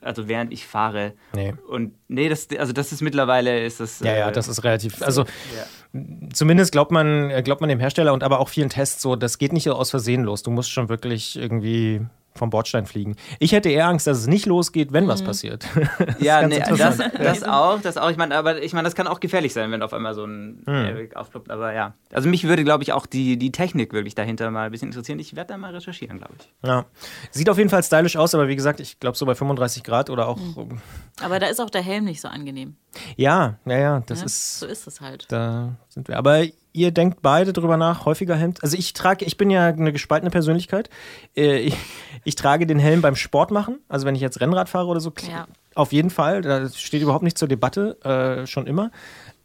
also 0.02 0.28
während 0.28 0.52
ich 0.52 0.66
fahre. 0.66 1.14
Nee. 1.34 1.54
Und 1.68 1.92
nee, 2.08 2.28
das, 2.28 2.48
also 2.58 2.72
das 2.72 2.92
ist 2.92 3.00
mittlerweile 3.00 3.64
ist 3.64 3.80
das. 3.80 4.00
Ja, 4.00 4.16
ja, 4.16 4.28
äh, 4.28 4.32
das 4.32 4.48
ist 4.48 4.64
relativ. 4.64 5.02
Also 5.02 5.24
ja. 5.24 6.00
zumindest 6.32 6.72
glaubt 6.72 6.90
man, 6.90 7.42
glaubt 7.44 7.60
man 7.60 7.68
dem 7.68 7.80
Hersteller 7.80 8.12
und 8.12 8.22
aber 8.22 8.40
auch 8.40 8.48
vielen 8.48 8.68
Tests 8.68 9.02
so, 9.02 9.16
das 9.16 9.38
geht 9.38 9.52
nicht 9.52 9.68
aus 9.68 9.90
Versehen 9.90 10.24
los. 10.24 10.42
Du 10.42 10.50
musst 10.50 10.70
schon 10.70 10.88
wirklich 10.88 11.36
irgendwie 11.36 12.00
vom 12.38 12.50
Bordstein 12.50 12.86
fliegen. 12.86 13.16
Ich 13.38 13.52
hätte 13.52 13.68
eher 13.68 13.86
Angst, 13.86 14.06
dass 14.06 14.18
es 14.18 14.26
nicht 14.26 14.46
losgeht, 14.46 14.92
wenn 14.92 15.04
mhm. 15.04 15.08
was 15.08 15.22
passiert. 15.22 15.66
das 15.98 16.20
ja, 16.20 16.46
nee, 16.46 16.60
das, 16.60 16.98
das, 16.98 17.42
auch, 17.42 17.80
das 17.80 17.96
auch. 17.96 18.10
Ich 18.10 18.16
meine, 18.16 18.36
aber 18.36 18.62
ich 18.62 18.72
meine, 18.72 18.84
das 18.84 18.94
kann 18.94 19.06
auch 19.06 19.20
gefährlich 19.20 19.52
sein, 19.52 19.70
wenn 19.70 19.82
auf 19.82 19.92
einmal 19.92 20.14
so 20.14 20.24
ein 20.24 20.62
mhm. 20.66 21.08
Aufploppt. 21.14 21.50
Aber 21.50 21.72
ja, 21.72 21.94
also 22.12 22.28
mich 22.28 22.44
würde, 22.44 22.64
glaube 22.64 22.82
ich, 22.82 22.92
auch 22.92 23.06
die, 23.06 23.36
die 23.36 23.52
Technik 23.52 23.92
wirklich 23.92 24.14
dahinter 24.14 24.50
mal 24.50 24.66
ein 24.66 24.72
bisschen 24.72 24.88
interessieren. 24.88 25.18
Ich 25.18 25.36
werde 25.36 25.52
da 25.52 25.58
mal 25.58 25.74
recherchieren, 25.74 26.18
glaube 26.18 26.34
ich. 26.38 26.52
Ja, 26.66 26.86
sieht 27.30 27.50
auf 27.50 27.58
jeden 27.58 27.70
Fall 27.70 27.82
stylisch 27.82 28.16
aus, 28.16 28.34
aber 28.34 28.48
wie 28.48 28.56
gesagt, 28.56 28.80
ich 28.80 29.00
glaube 29.00 29.16
so 29.16 29.26
bei 29.26 29.34
35 29.34 29.84
Grad 29.84 30.10
oder 30.10 30.28
auch. 30.28 30.38
Mhm. 30.38 30.80
Aber 31.20 31.38
da 31.38 31.46
ist 31.46 31.60
auch 31.60 31.70
der 31.70 31.82
Helm 31.82 32.04
nicht 32.04 32.20
so 32.20 32.28
angenehm. 32.28 32.76
Ja, 33.16 33.58
ja, 33.66 33.78
ja, 33.78 34.02
das 34.06 34.20
ja, 34.20 34.26
ist. 34.26 34.60
So 34.60 34.66
ist 34.66 34.86
es 34.86 35.00
halt. 35.00 35.26
Da 35.30 35.76
sind 35.88 36.08
wir. 36.08 36.16
Aber 36.16 36.44
ihr 36.78 36.92
denkt 36.92 37.20
beide 37.22 37.52
drüber 37.52 37.76
nach, 37.76 38.04
häufiger 38.04 38.36
Hemd. 38.36 38.62
Also 38.62 38.76
ich 38.76 38.92
trage, 38.92 39.24
ich 39.24 39.36
bin 39.36 39.50
ja 39.50 39.66
eine 39.66 39.92
gespaltene 39.92 40.30
Persönlichkeit. 40.30 40.88
Äh, 41.36 41.58
ich, 41.58 41.76
ich, 42.24 42.36
trage 42.36 42.66
den 42.66 42.78
Helm 42.78 43.02
beim 43.02 43.16
Sport 43.16 43.50
machen. 43.50 43.80
Also 43.88 44.06
wenn 44.06 44.14
ich 44.14 44.20
jetzt 44.20 44.40
Rennrad 44.40 44.68
fahre 44.68 44.86
oder 44.86 45.00
so, 45.00 45.12
ja. 45.28 45.46
auf 45.74 45.92
jeden 45.92 46.10
Fall. 46.10 46.42
Da 46.42 46.68
steht 46.68 47.02
überhaupt 47.02 47.24
nicht 47.24 47.36
zur 47.36 47.48
Debatte, 47.48 48.00
äh, 48.04 48.46
schon 48.46 48.66
immer. 48.66 48.90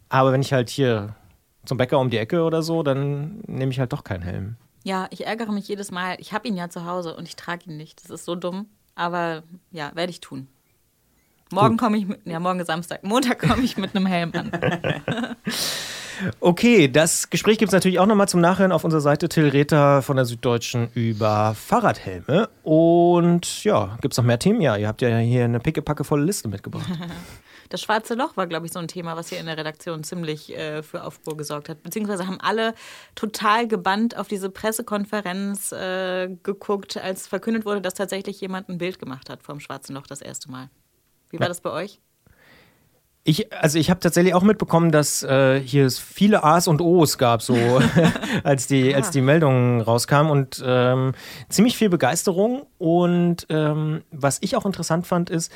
Aber 0.09 0.31
wenn 0.31 0.41
ich 0.41 0.53
halt 0.53 0.69
hier 0.69 1.15
zum 1.65 1.77
Bäcker 1.77 1.99
um 1.99 2.09
die 2.09 2.17
Ecke 2.17 2.43
oder 2.43 2.61
so, 2.61 2.83
dann 2.83 3.41
nehme 3.47 3.71
ich 3.71 3.79
halt 3.79 3.93
doch 3.93 4.03
keinen 4.03 4.21
Helm. 4.21 4.57
Ja, 4.83 5.07
ich 5.09 5.25
ärgere 5.25 5.51
mich 5.51 5.67
jedes 5.67 5.91
Mal. 5.91 6.17
Ich 6.19 6.33
habe 6.33 6.47
ihn 6.47 6.55
ja 6.55 6.69
zu 6.69 6.85
Hause 6.85 7.15
und 7.15 7.27
ich 7.27 7.35
trage 7.35 7.69
ihn 7.69 7.77
nicht. 7.77 8.03
Das 8.03 8.11
ist 8.11 8.25
so 8.25 8.35
dumm. 8.35 8.67
Aber 8.95 9.43
ja, 9.71 9.91
werde 9.95 10.11
ich 10.11 10.19
tun. 10.19 10.47
Morgen 11.51 11.77
komme 11.77 11.97
ich 11.97 12.07
mit, 12.07 12.21
ja, 12.25 12.39
morgen 12.39 12.59
ist 12.59 12.67
Samstag. 12.67 13.03
Montag 13.03 13.39
komme 13.39 13.63
ich 13.63 13.77
mit 13.77 13.95
einem 13.95 14.05
Helm 14.05 14.31
an. 14.33 14.51
Okay, 16.39 16.87
das 16.87 17.29
Gespräch 17.29 17.57
gibt 17.57 17.69
es 17.69 17.73
natürlich 17.73 17.99
auch 17.99 18.05
nochmal 18.05 18.27
zum 18.27 18.41
Nachhören 18.41 18.71
auf 18.71 18.83
unserer 18.83 19.01
Seite 19.01 19.29
Till 19.29 19.49
Rether 19.49 20.01
von 20.01 20.15
der 20.15 20.25
Süddeutschen 20.25 20.89
über 20.93 21.55
Fahrradhelme. 21.55 22.49
Und 22.63 23.63
ja, 23.63 23.97
gibt 24.01 24.13
es 24.13 24.17
noch 24.17 24.25
mehr 24.25 24.39
Themen? 24.39 24.61
Ja, 24.61 24.77
ihr 24.77 24.87
habt 24.87 25.01
ja 25.01 25.17
hier 25.17 25.45
eine 25.45 25.59
pickepackevolle 25.59 26.23
Liste 26.23 26.47
mitgebracht. 26.47 26.87
Das 27.69 27.81
schwarze 27.81 28.13
Loch 28.13 28.37
war, 28.37 28.45
glaube 28.45 28.67
ich, 28.67 28.71
so 28.71 28.77
ein 28.77 28.87
Thema, 28.87 29.15
was 29.15 29.29
hier 29.29 29.39
in 29.39 29.47
der 29.47 29.57
Redaktion 29.57 30.03
ziemlich 30.03 30.55
äh, 30.55 30.83
für 30.83 31.03
Aufruhr 31.03 31.35
gesorgt 31.35 31.69
hat. 31.69 31.81
Beziehungsweise 31.81 32.27
haben 32.27 32.39
alle 32.39 32.75
total 33.15 33.67
gebannt 33.67 34.15
auf 34.15 34.27
diese 34.27 34.51
Pressekonferenz 34.51 35.71
äh, 35.71 36.29
geguckt, 36.43 36.97
als 36.97 37.25
verkündet 37.25 37.65
wurde, 37.65 37.81
dass 37.81 37.95
tatsächlich 37.95 38.39
jemand 38.41 38.69
ein 38.69 38.77
Bild 38.77 38.99
gemacht 38.99 39.27
hat 39.27 39.41
vom 39.41 39.59
schwarzen 39.59 39.95
Loch 39.95 40.05
das 40.05 40.21
erste 40.21 40.51
Mal. 40.51 40.69
Wie 41.33 41.39
war 41.39 41.47
das 41.47 41.61
bei 41.61 41.71
euch? 41.71 41.99
Ich, 43.25 43.51
also 43.53 43.79
ich 43.79 43.89
habe 43.89 44.01
tatsächlich 44.01 44.35
auch 44.35 44.43
mitbekommen, 44.43 44.91
dass 44.91 45.23
äh, 45.23 45.59
hier 45.59 45.85
es 45.85 45.97
viele 45.97 46.43
A's 46.43 46.67
und 46.67 46.79
O's 46.79 47.17
gab, 47.17 47.41
so 47.41 47.55
als 48.43 48.67
die 48.67 48.91
ja. 48.91 48.97
als 48.97 49.09
die 49.09 49.21
Meldungen 49.21 49.81
rauskamen 49.81 50.31
und 50.31 50.61
ähm, 50.63 51.13
ziemlich 51.49 51.75
viel 51.75 51.89
Begeisterung. 51.89 52.67
Und 52.77 53.47
ähm, 53.49 54.03
was 54.11 54.37
ich 54.41 54.55
auch 54.55 54.65
interessant 54.65 55.07
fand, 55.07 55.31
ist, 55.31 55.51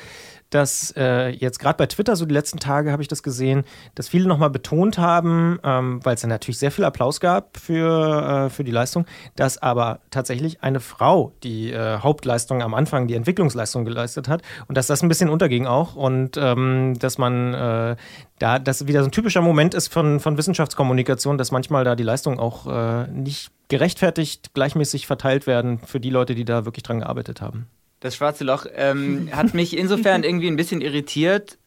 dass 0.50 0.94
äh, 0.96 1.28
jetzt 1.28 1.58
gerade 1.58 1.76
bei 1.76 1.86
Twitter, 1.86 2.16
so 2.16 2.24
die 2.24 2.34
letzten 2.34 2.58
Tage 2.58 2.92
habe 2.92 3.02
ich 3.02 3.08
das 3.08 3.22
gesehen, 3.22 3.64
dass 3.94 4.08
viele 4.08 4.26
nochmal 4.26 4.50
betont 4.50 4.98
haben, 4.98 5.58
ähm, 5.62 6.00
weil 6.04 6.14
es 6.14 6.22
ja 6.22 6.28
natürlich 6.28 6.58
sehr 6.58 6.70
viel 6.70 6.84
Applaus 6.84 7.20
gab 7.20 7.58
für, 7.58 8.46
äh, 8.46 8.50
für 8.50 8.64
die 8.64 8.70
Leistung, 8.70 9.04
dass 9.36 9.58
aber 9.58 10.00
tatsächlich 10.10 10.62
eine 10.62 10.80
Frau 10.80 11.32
die 11.42 11.72
äh, 11.72 11.98
Hauptleistung 11.98 12.62
am 12.62 12.74
Anfang, 12.74 13.06
die 13.08 13.14
Entwicklungsleistung 13.14 13.84
geleistet 13.84 14.28
hat 14.28 14.42
und 14.68 14.76
dass 14.76 14.86
das 14.86 15.02
ein 15.02 15.08
bisschen 15.08 15.28
unterging 15.28 15.66
auch 15.66 15.96
und 15.96 16.36
ähm, 16.36 16.94
dass 16.98 17.18
man 17.18 17.54
äh, 17.54 17.96
da, 18.38 18.58
das 18.58 18.86
wieder 18.86 19.00
so 19.00 19.08
ein 19.08 19.12
typischer 19.12 19.42
Moment 19.42 19.74
ist 19.74 19.92
von, 19.92 20.20
von 20.20 20.38
Wissenschaftskommunikation, 20.38 21.38
dass 21.38 21.50
manchmal 21.50 21.84
da 21.84 21.94
die 21.94 22.04
Leistungen 22.04 22.38
auch 22.38 22.66
äh, 22.66 23.06
nicht 23.08 23.50
gerechtfertigt 23.68 24.54
gleichmäßig 24.54 25.06
verteilt 25.06 25.46
werden 25.46 25.78
für 25.78 26.00
die 26.00 26.10
Leute, 26.10 26.34
die 26.34 26.44
da 26.44 26.64
wirklich 26.64 26.82
dran 26.82 27.00
gearbeitet 27.00 27.42
haben. 27.42 27.68
Das 28.00 28.14
schwarze 28.14 28.44
Loch 28.44 28.66
ähm, 28.74 29.28
hat 29.32 29.54
mich 29.54 29.76
insofern 29.76 30.22
irgendwie 30.24 30.48
ein 30.48 30.56
bisschen 30.56 30.80
irritiert, 30.80 31.58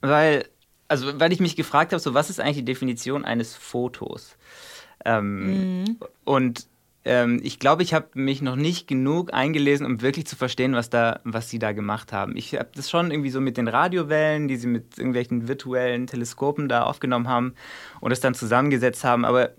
weil, 0.00 0.44
also, 0.88 1.18
weil 1.18 1.32
ich 1.32 1.40
mich 1.40 1.56
gefragt 1.56 1.92
habe, 1.92 2.00
so 2.00 2.14
was 2.14 2.30
ist 2.30 2.40
eigentlich 2.40 2.58
die 2.58 2.64
Definition 2.64 3.24
eines 3.24 3.54
Fotos? 3.54 4.36
Ähm, 5.04 5.82
mhm. 5.82 5.96
Und 6.24 6.66
ähm, 7.04 7.40
ich 7.42 7.58
glaube, 7.58 7.82
ich 7.82 7.94
habe 7.94 8.08
mich 8.14 8.42
noch 8.42 8.56
nicht 8.56 8.86
genug 8.86 9.32
eingelesen, 9.32 9.86
um 9.86 10.02
wirklich 10.02 10.26
zu 10.26 10.36
verstehen, 10.36 10.74
was, 10.74 10.90
da, 10.90 11.20
was 11.24 11.48
sie 11.48 11.58
da 11.58 11.72
gemacht 11.72 12.12
haben. 12.12 12.36
Ich 12.36 12.54
habe 12.54 12.68
das 12.74 12.90
schon 12.90 13.10
irgendwie 13.10 13.30
so 13.30 13.40
mit 13.40 13.56
den 13.56 13.66
Radiowellen, 13.66 14.46
die 14.46 14.56
sie 14.56 14.66
mit 14.66 14.98
irgendwelchen 14.98 15.48
virtuellen 15.48 16.06
Teleskopen 16.06 16.68
da 16.68 16.82
aufgenommen 16.82 17.28
haben 17.28 17.54
und 18.00 18.12
es 18.12 18.20
dann 18.20 18.34
zusammengesetzt 18.34 19.04
haben. 19.04 19.24
Aber 19.24 19.50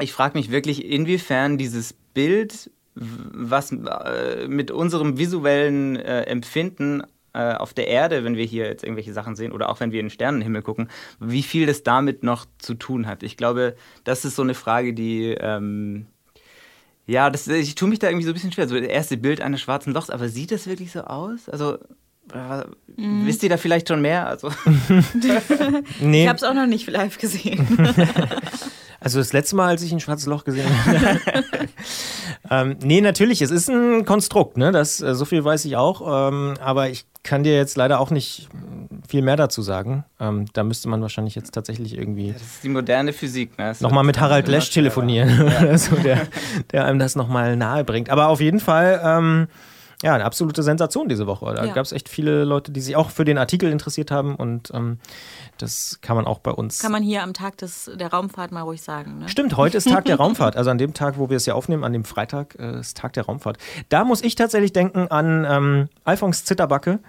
ich 0.00 0.12
frage 0.12 0.36
mich 0.36 0.50
wirklich, 0.50 0.84
inwiefern 0.84 1.58
dieses 1.58 1.92
Bild 1.92 2.70
was 2.94 3.72
äh, 3.72 4.48
mit 4.48 4.70
unserem 4.70 5.18
visuellen 5.18 5.96
äh, 5.96 6.22
Empfinden 6.22 7.02
äh, 7.32 7.54
auf 7.54 7.72
der 7.72 7.86
Erde, 7.86 8.24
wenn 8.24 8.36
wir 8.36 8.44
hier 8.44 8.66
jetzt 8.66 8.82
irgendwelche 8.82 9.12
Sachen 9.12 9.36
sehen 9.36 9.52
oder 9.52 9.68
auch 9.68 9.80
wenn 9.80 9.92
wir 9.92 10.00
in 10.00 10.06
den 10.06 10.10
Sternenhimmel 10.10 10.62
gucken, 10.62 10.88
wie 11.20 11.42
viel 11.42 11.66
das 11.66 11.82
damit 11.82 12.22
noch 12.22 12.46
zu 12.58 12.74
tun 12.74 13.06
hat. 13.06 13.22
Ich 13.22 13.36
glaube, 13.36 13.76
das 14.04 14.24
ist 14.24 14.36
so 14.36 14.42
eine 14.42 14.54
Frage, 14.54 14.92
die 14.92 15.36
ähm, 15.38 16.06
ja, 17.06 17.30
das, 17.30 17.48
ich 17.48 17.74
tue 17.74 17.88
mich 17.88 17.98
da 17.98 18.08
irgendwie 18.08 18.24
so 18.24 18.30
ein 18.30 18.34
bisschen 18.34 18.52
schwer. 18.52 18.68
So 18.68 18.78
das 18.78 18.86
erste 18.86 19.16
Bild 19.16 19.40
eines 19.40 19.60
schwarzen 19.60 19.92
Lochs, 19.92 20.10
aber 20.10 20.28
sieht 20.28 20.52
das 20.52 20.66
wirklich 20.66 20.92
so 20.92 21.00
aus? 21.00 21.48
Also 21.48 21.78
Mhm. 22.96 23.26
Wisst 23.26 23.42
ihr 23.42 23.48
da 23.48 23.56
vielleicht 23.56 23.88
schon 23.88 24.02
mehr? 24.02 24.26
Also. 24.26 24.50
nee. 26.00 26.22
Ich 26.22 26.28
habe 26.28 26.36
es 26.36 26.44
auch 26.44 26.54
noch 26.54 26.66
nicht 26.66 26.88
live 26.88 27.18
gesehen. 27.18 27.66
Also 29.02 29.18
das 29.18 29.32
letzte 29.32 29.56
Mal, 29.56 29.68
als 29.68 29.80
ich 29.80 29.92
ein 29.92 30.00
schwarzes 30.00 30.26
Loch 30.26 30.44
gesehen 30.44 30.68
habe. 30.68 31.20
ähm, 32.48 32.76
nee, 32.82 33.00
natürlich, 33.00 33.42
es 33.42 33.50
ist 33.50 33.68
ein 33.68 34.04
Konstrukt, 34.04 34.56
ne? 34.56 34.72
Das, 34.72 35.00
äh, 35.00 35.14
so 35.14 35.24
viel 35.24 35.44
weiß 35.44 35.64
ich 35.66 35.76
auch. 35.76 36.30
Ähm, 36.30 36.54
aber 36.60 36.88
ich 36.88 37.04
kann 37.22 37.42
dir 37.42 37.54
jetzt 37.54 37.76
leider 37.76 38.00
auch 38.00 38.10
nicht 38.10 38.48
viel 39.06 39.22
mehr 39.22 39.36
dazu 39.36 39.60
sagen. 39.60 40.04
Ähm, 40.18 40.46
da 40.52 40.64
müsste 40.64 40.88
man 40.88 41.02
wahrscheinlich 41.02 41.34
jetzt 41.34 41.52
tatsächlich 41.52 41.98
irgendwie. 41.98 42.32
Das 42.32 42.42
ist 42.42 42.64
die 42.64 42.70
moderne 42.70 43.12
Physik, 43.12 43.58
ne? 43.58 43.74
Nochmal 43.80 44.04
mit 44.04 44.20
Harald 44.20 44.48
Lesch 44.48 44.70
telefonieren, 44.70 45.28
ja. 45.62 45.76
so, 45.76 45.96
der, 45.96 46.28
der 46.72 46.86
einem 46.86 46.98
das 46.98 47.16
nochmal 47.16 47.56
nahe 47.56 47.84
bringt. 47.84 48.08
Aber 48.08 48.28
auf 48.28 48.40
jeden 48.40 48.60
Fall. 48.60 49.00
Ähm, 49.04 49.48
ja, 50.02 50.14
eine 50.14 50.24
absolute 50.24 50.62
Sensation 50.62 51.08
diese 51.08 51.26
Woche. 51.26 51.54
Da 51.54 51.64
ja. 51.64 51.74
gab 51.74 51.84
es 51.84 51.92
echt 51.92 52.08
viele 52.08 52.44
Leute, 52.44 52.72
die 52.72 52.80
sich 52.80 52.96
auch 52.96 53.10
für 53.10 53.24
den 53.24 53.36
Artikel 53.36 53.70
interessiert 53.70 54.10
haben 54.10 54.34
und 54.34 54.70
ähm, 54.72 54.98
das 55.58 55.98
kann 56.00 56.16
man 56.16 56.26
auch 56.26 56.38
bei 56.38 56.50
uns. 56.50 56.78
Kann 56.78 56.92
man 56.92 57.02
hier 57.02 57.22
am 57.22 57.34
Tag 57.34 57.58
des, 57.58 57.90
der 57.94 58.10
Raumfahrt 58.10 58.50
mal 58.50 58.62
ruhig 58.62 58.80
sagen. 58.80 59.18
Ne? 59.18 59.28
Stimmt, 59.28 59.56
heute 59.56 59.76
ist 59.76 59.88
Tag 59.88 60.06
der 60.06 60.16
Raumfahrt. 60.20 60.56
Also 60.56 60.70
an 60.70 60.78
dem 60.78 60.94
Tag, 60.94 61.18
wo 61.18 61.28
wir 61.28 61.36
es 61.36 61.44
ja 61.44 61.54
aufnehmen, 61.54 61.84
an 61.84 61.92
dem 61.92 62.04
Freitag, 62.04 62.56
äh, 62.58 62.80
ist 62.80 62.96
Tag 62.96 63.12
der 63.12 63.26
Raumfahrt. 63.26 63.58
Da 63.90 64.04
muss 64.04 64.22
ich 64.22 64.34
tatsächlich 64.36 64.72
denken 64.72 65.08
an 65.08 65.46
ähm, 65.48 65.88
Alphons 66.04 66.44
Zitterbacke. 66.44 67.00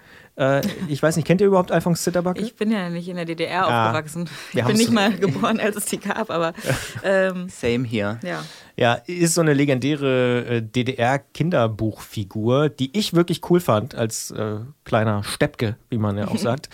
Äh, 0.41 0.61
ich 0.87 1.03
weiß 1.03 1.17
nicht, 1.17 1.25
kennt 1.25 1.39
ihr 1.39 1.47
überhaupt 1.47 1.71
Alphons 1.71 2.01
Zitterbacke? 2.01 2.41
Ich 2.41 2.55
bin 2.55 2.71
ja 2.71 2.89
nicht 2.89 3.07
in 3.07 3.15
der 3.15 3.25
DDR 3.25 3.51
ja, 3.51 3.85
aufgewachsen. 3.85 4.27
Ich 4.53 4.63
bin 4.63 4.75
nicht 4.75 4.91
mal 4.91 5.13
geboren, 5.13 5.59
als 5.59 5.75
es 5.75 5.85
die 5.85 5.99
gab, 5.99 6.31
aber. 6.31 6.53
Ähm, 7.03 7.49
Same 7.49 7.85
hier. 7.85 8.19
Ja. 8.23 8.43
Ja, 8.75 8.93
ist 8.93 9.35
so 9.35 9.41
eine 9.41 9.53
legendäre 9.53 10.45
äh, 10.45 10.61
DDR-Kinderbuchfigur, 10.61 12.69
die 12.69 12.97
ich 12.97 13.13
wirklich 13.13 13.41
cool 13.49 13.59
fand 13.59 13.95
als 13.95 14.31
äh, 14.31 14.59
kleiner 14.85 15.23
Steppke, 15.23 15.75
wie 15.89 15.97
man 15.97 16.17
ja 16.17 16.27
auch 16.27 16.37
sagt. 16.37 16.69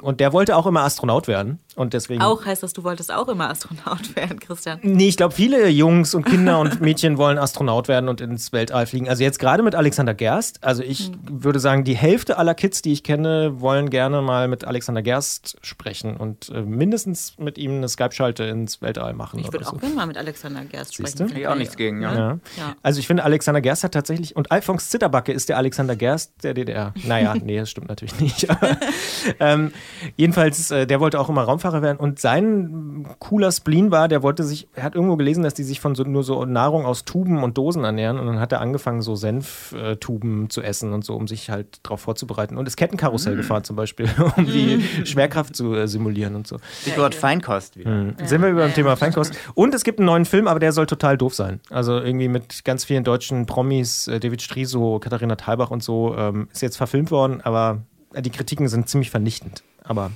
Und 0.00 0.20
der 0.20 0.32
wollte 0.32 0.56
auch 0.56 0.66
immer 0.66 0.82
Astronaut 0.82 1.28
werden. 1.28 1.58
Und 1.76 1.94
deswegen. 1.94 2.22
Auch 2.22 2.44
heißt 2.44 2.62
das, 2.62 2.72
du 2.72 2.84
wolltest 2.84 3.12
auch 3.12 3.28
immer 3.28 3.50
Astronaut 3.50 4.14
werden, 4.16 4.38
Christian? 4.40 4.78
Nee, 4.82 5.08
ich 5.08 5.16
glaube, 5.16 5.34
viele 5.34 5.68
Jungs 5.68 6.14
und 6.14 6.24
Kinder 6.24 6.58
und 6.60 6.80
Mädchen 6.80 7.18
wollen 7.18 7.38
Astronaut 7.38 7.88
werden 7.88 8.08
und 8.08 8.20
ins 8.20 8.52
Weltall 8.52 8.86
fliegen. 8.86 9.08
Also 9.08 9.22
jetzt 9.22 9.38
gerade 9.38 9.62
mit 9.62 9.74
Alexander 9.74 10.14
Gerst. 10.14 10.62
Also 10.62 10.82
ich 10.82 11.08
hm. 11.08 11.14
würde 11.44 11.60
sagen, 11.60 11.84
die 11.84 11.96
Hälfte 11.96 12.38
aller 12.38 12.54
Kids, 12.54 12.82
die 12.82 12.92
ich 12.92 13.02
kenne, 13.02 13.60
wollen 13.60 13.90
gerne 13.90 14.22
mal 14.22 14.48
mit 14.48 14.64
Alexander 14.64 15.02
Gerst 15.02 15.56
sprechen 15.62 16.16
und 16.16 16.50
äh, 16.50 16.62
mindestens 16.62 17.38
mit 17.38 17.58
ihm 17.58 17.76
eine 17.76 17.88
Skype-Schalte 17.88 18.44
ins 18.44 18.82
Weltall 18.82 19.14
machen. 19.14 19.40
Ich 19.40 19.52
würde 19.52 19.66
auch 19.66 19.72
so. 19.72 19.78
gerne 19.78 19.94
mal 19.94 20.06
mit 20.06 20.16
Alexander 20.16 20.64
Gerst 20.64 20.94
sprechen. 20.94 21.34
Ich 21.36 21.46
auch 21.46 21.54
nichts 21.54 21.76
gegen, 21.76 22.02
ja. 22.02 22.14
ja. 22.14 22.38
ja. 22.56 22.76
Also 22.82 23.00
ich 23.00 23.06
finde, 23.06 23.24
Alexander 23.24 23.60
Gerst 23.60 23.84
hat 23.84 23.92
tatsächlich, 23.92 24.36
und 24.36 24.50
Alphons 24.50 24.90
Zitterbacke 24.90 25.32
ist 25.32 25.48
der 25.48 25.56
Alexander 25.56 25.96
Gerst 25.96 26.32
der 26.42 26.54
DDR. 26.54 26.92
Naja, 27.04 27.34
nee, 27.42 27.58
das 27.58 27.70
stimmt 27.70 27.88
natürlich 27.88 28.18
nicht. 28.20 28.50
Aber, 28.50 28.76
ähm, 29.40 29.72
jedenfalls, 30.16 30.70
äh, 30.70 30.86
der 30.86 31.00
wollte 31.00 31.18
auch 31.20 31.28
immer 31.28 31.44
Raumfahrer 31.62 31.82
werden 31.82 31.98
und 31.98 32.18
sein 32.18 33.02
ein 33.02 33.06
cooler 33.18 33.52
Spleen 33.52 33.90
war, 33.90 34.08
der 34.08 34.22
wollte 34.22 34.44
sich, 34.44 34.68
er 34.74 34.82
hat 34.82 34.94
irgendwo 34.94 35.16
gelesen, 35.16 35.42
dass 35.42 35.54
die 35.54 35.62
sich 35.62 35.80
von 35.80 35.94
so, 35.94 36.04
nur 36.04 36.24
so 36.24 36.44
Nahrung 36.44 36.84
aus 36.84 37.04
Tuben 37.04 37.42
und 37.42 37.58
Dosen 37.58 37.84
ernähren 37.84 38.18
und 38.18 38.26
dann 38.26 38.40
hat 38.40 38.52
er 38.52 38.60
angefangen, 38.60 39.02
so 39.02 39.14
Senftuben 39.16 40.50
zu 40.50 40.62
essen 40.62 40.92
und 40.92 41.04
so, 41.04 41.14
um 41.14 41.28
sich 41.28 41.50
halt 41.50 41.80
darauf 41.82 42.00
vorzubereiten 42.00 42.56
und 42.56 42.66
ist 42.66 42.76
Kettenkarussell 42.76 43.34
mm. 43.34 43.38
gefahren 43.38 43.64
zum 43.64 43.76
Beispiel, 43.76 44.08
um 44.36 44.46
die 44.46 44.76
mm. 44.76 45.06
Schwerkraft 45.06 45.56
zu 45.56 45.74
äh, 45.74 45.88
simulieren 45.88 46.34
und 46.34 46.46
so. 46.46 46.58
Stichwort 46.80 47.14
Feinkost 47.14 47.76
wieder. 47.76 47.90
Mhm. 47.90 48.14
Ja. 48.18 48.26
Sind 48.26 48.42
wir 48.42 48.48
über 48.48 48.66
dem 48.66 48.74
Thema 48.74 48.96
Feinkost. 48.96 49.34
Und 49.54 49.74
es 49.74 49.84
gibt 49.84 49.98
einen 49.98 50.06
neuen 50.06 50.24
Film, 50.24 50.48
aber 50.48 50.60
der 50.60 50.72
soll 50.72 50.86
total 50.86 51.16
doof 51.16 51.34
sein. 51.34 51.60
Also 51.70 51.98
irgendwie 51.98 52.28
mit 52.28 52.64
ganz 52.64 52.84
vielen 52.84 53.04
deutschen 53.04 53.46
Promis, 53.46 54.08
äh, 54.08 54.20
David 54.20 54.42
Striso, 54.42 54.98
Katharina 54.98 55.36
Thalbach 55.36 55.70
und 55.70 55.82
so, 55.82 56.14
ähm, 56.16 56.48
ist 56.52 56.62
jetzt 56.62 56.76
verfilmt 56.76 57.10
worden, 57.10 57.40
aber 57.42 57.82
die 58.18 58.30
Kritiken 58.30 58.68
sind 58.68 58.88
ziemlich 58.88 59.10
vernichtend. 59.10 59.62
Aber 59.84 60.10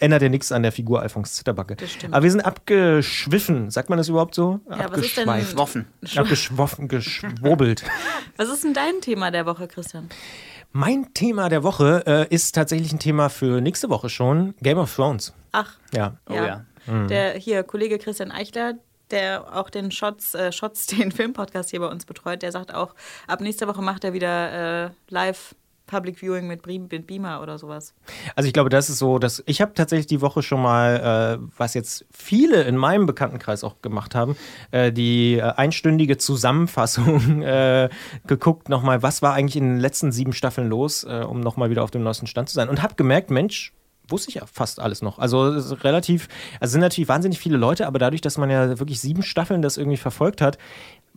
ändert 0.00 0.22
ja 0.22 0.28
nichts 0.28 0.52
an 0.52 0.62
der 0.62 0.72
Figur 0.72 1.00
Alfons 1.00 1.34
Zitterbacke. 1.34 1.76
Das 1.76 1.92
stimmt. 1.92 2.14
Aber 2.14 2.22
wir 2.22 2.30
sind 2.30 2.40
abgeschwiffen, 2.42 3.70
sagt 3.70 3.88
man 3.88 3.98
das 3.98 4.08
überhaupt 4.08 4.34
so? 4.34 4.60
Ja, 4.68 4.90
was 4.90 5.00
ist 5.00 5.18
Abgeschweift. 5.18 6.16
Abgeschwoffen, 6.16 6.88
geschwurbelt. 6.88 7.84
Was 8.36 8.50
ist 8.50 8.64
denn 8.64 8.74
dein 8.74 9.00
Thema 9.00 9.30
der 9.30 9.46
Woche, 9.46 9.66
Christian? 9.66 10.10
mein 10.72 11.14
Thema 11.14 11.48
der 11.48 11.62
Woche 11.62 12.02
äh, 12.06 12.34
ist 12.34 12.54
tatsächlich 12.54 12.92
ein 12.92 12.98
Thema 12.98 13.30
für 13.30 13.62
nächste 13.62 13.88
Woche 13.88 14.10
schon: 14.10 14.54
Game 14.60 14.78
of 14.78 14.94
Thrones. 14.94 15.32
Ach, 15.52 15.78
Ja. 15.92 16.16
Oh 16.28 16.34
ja. 16.34 16.64
Der 16.86 17.32
hier 17.32 17.62
Kollege 17.64 17.98
Christian 17.98 18.30
Eichler, 18.30 18.74
der 19.10 19.56
auch 19.56 19.70
den 19.70 19.90
Shots, 19.90 20.34
äh, 20.34 20.52
Shots 20.52 20.86
den 20.86 21.10
Filmpodcast 21.12 21.70
hier 21.70 21.80
bei 21.80 21.88
uns 21.88 22.04
betreut, 22.04 22.42
der 22.42 22.52
sagt 22.52 22.74
auch, 22.74 22.94
ab 23.26 23.40
nächster 23.40 23.66
Woche 23.66 23.82
macht 23.82 24.04
er 24.04 24.12
wieder 24.12 24.84
äh, 24.86 24.90
live 25.08 25.54
Public 25.86 26.18
Viewing 26.18 26.46
mit, 26.46 26.62
Beamer 27.06 27.40
oder 27.42 27.58
sowas. 27.58 27.94
Also 28.34 28.46
ich 28.46 28.52
glaube, 28.52 28.70
das 28.70 28.90
ist 28.90 28.98
so, 28.98 29.18
dass 29.18 29.42
ich 29.46 29.60
habe 29.60 29.74
tatsächlich 29.74 30.06
die 30.06 30.20
Woche 30.20 30.42
schon 30.42 30.60
mal, 30.60 31.38
äh, 31.40 31.46
was 31.56 31.74
jetzt 31.74 32.04
viele 32.10 32.62
in 32.64 32.76
meinem 32.76 33.06
Bekanntenkreis 33.06 33.62
auch 33.64 33.80
gemacht 33.82 34.14
haben, 34.14 34.36
äh, 34.72 34.92
die 34.92 35.36
äh, 35.36 35.42
einstündige 35.42 36.16
Zusammenfassung 36.16 37.42
äh, 37.42 37.88
geguckt, 38.26 38.68
nochmal, 38.68 39.02
was 39.02 39.22
war 39.22 39.34
eigentlich 39.34 39.56
in 39.56 39.64
den 39.64 39.80
letzten 39.80 40.12
sieben 40.12 40.32
Staffeln 40.32 40.68
los, 40.68 41.04
äh, 41.04 41.24
um 41.26 41.40
nochmal 41.40 41.70
wieder 41.70 41.84
auf 41.84 41.90
dem 41.90 42.02
neuesten 42.02 42.26
Stand 42.26 42.48
zu 42.48 42.54
sein. 42.54 42.68
Und 42.68 42.82
habe 42.82 42.94
gemerkt, 42.94 43.30
Mensch, 43.30 43.72
wusste 44.08 44.28
ich 44.28 44.36
ja 44.36 44.46
fast 44.46 44.80
alles 44.80 45.02
noch. 45.02 45.18
Also 45.18 45.48
relativ, 45.48 46.28
also 46.60 46.72
sind 46.72 46.80
natürlich 46.80 47.08
wahnsinnig 47.08 47.38
viele 47.38 47.56
Leute, 47.56 47.86
aber 47.86 47.98
dadurch, 47.98 48.20
dass 48.20 48.38
man 48.38 48.50
ja 48.50 48.78
wirklich 48.78 49.00
sieben 49.00 49.22
Staffeln 49.22 49.62
das 49.62 49.76
irgendwie 49.76 49.96
verfolgt 49.96 50.40
hat, 50.40 50.58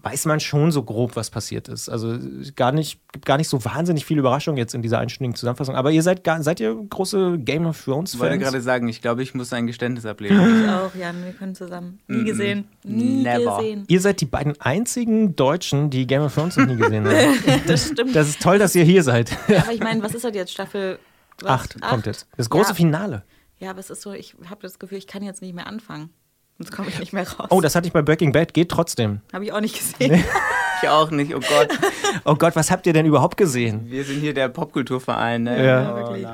weiß 0.02 0.26
man 0.26 0.40
schon 0.40 0.72
so 0.72 0.84
grob, 0.84 1.16
was 1.16 1.30
passiert 1.30 1.68
ist. 1.68 1.90
Also 1.90 2.18
gar 2.56 2.72
nicht, 2.72 3.00
gibt 3.12 3.26
gar 3.26 3.38
nicht 3.38 3.50
so 3.50 3.64
wahnsinnig 3.66 4.06
viele 4.06 4.20
Überraschungen 4.20 4.58
jetzt 4.58 4.74
in 4.74 4.82
dieser 4.82 5.00
einstündigen 5.00 5.36
Zusammenfassung. 5.36 5.76
Aber 5.76 5.92
ihr 5.92 6.04
seid 6.04 6.24
gar, 6.24 6.42
seid 6.44 6.60
ihr 6.60 6.76
große 6.76 7.40
Game 7.40 7.66
of 7.66 7.84
Thrones 7.84 8.14
Ich 8.14 8.20
wollte 8.20 8.36
Fans? 8.36 8.44
gerade 8.44 8.62
sagen, 8.62 8.88
ich 8.88 9.02
glaube, 9.02 9.24
ich 9.24 9.34
muss 9.34 9.52
ein 9.54 9.68
Geständnis 9.68 10.06
ablegen. 10.06 10.36
Ich 10.36 10.70
auch, 10.70 10.96
Jan, 10.96 11.24
wir 11.24 11.34
können 11.34 11.56
zusammen. 11.56 12.00
Nie 12.08 12.24
gesehen. 12.24 12.68
Nie 12.84 13.24
Never. 13.24 13.58
gesehen. 13.58 13.86
Ihr 13.88 14.02
seid 14.02 14.22
die 14.22 14.26
beiden 14.26 14.60
einzigen 14.62 15.36
Deutschen, 15.36 15.90
die 15.90 16.08
Game 16.08 16.22
of 16.22 16.34
Thrones 16.34 16.58
noch 16.58 16.66
nie 16.66 16.78
gesehen 16.78 17.06
haben. 17.06 17.18
Das 17.68 17.88
stimmt. 17.88 18.16
Das 18.16 18.30
ist 18.30 18.42
toll, 18.42 18.58
dass 18.58 18.74
ihr 18.76 18.84
hier 18.84 19.04
seid. 19.04 19.32
aber 19.48 19.72
ich 19.74 19.80
meine, 19.80 20.02
was 20.02 20.14
ist 20.16 20.24
das 20.24 20.34
jetzt? 20.34 20.52
Staffel 20.52 21.00
was? 21.42 21.52
Acht 21.52 21.82
kommt 21.82 22.06
jetzt. 22.06 22.28
Das 22.38 22.50
große 22.50 22.70
ja. 22.70 22.76
Finale. 22.76 23.24
Ja, 23.60 23.72
aber 23.72 23.80
es 23.80 23.90
ist 23.90 24.02
so, 24.02 24.14
ich 24.14 24.36
habe 24.50 24.62
das 24.62 24.80
Gefühl, 24.80 24.98
ich 24.98 25.08
kann 25.08 25.22
jetzt 25.24 25.42
nicht 25.42 25.54
mehr 25.54 25.68
anfangen. 25.68 26.10
Sonst 26.60 26.72
komme 26.72 26.90
ich 26.90 27.00
nicht 27.00 27.14
mehr 27.14 27.26
raus. 27.28 27.48
Oh, 27.52 27.62
das 27.62 27.74
hatte 27.74 27.88
ich 27.88 27.94
bei 27.94 28.02
Breaking 28.02 28.32
Bad, 28.34 28.54
geht 28.54 28.70
trotzdem. 28.70 29.22
habe 29.34 29.46
ich 29.46 29.52
auch 29.54 29.62
nicht 29.62 29.78
gesehen. 29.80 30.24
Ich 30.82 30.90
auch 30.90 31.10
nicht, 31.10 31.34
oh 31.36 31.40
Gott. 31.40 31.70
Oh 32.26 32.36
Gott, 32.36 32.56
was 32.56 32.70
habt 32.70 32.86
ihr 32.86 32.94
denn 32.94 33.06
überhaupt 33.06 33.38
gesehen? 33.38 33.90
Wir 33.90 34.04
sind 34.04 34.20
hier 34.20 34.34
der 34.34 34.50
Popkulturverein. 34.50 35.44
Ne? 35.44 35.66
Ja. 35.66 35.92
Oh, 35.94 35.96
Wirklich. 35.98 36.28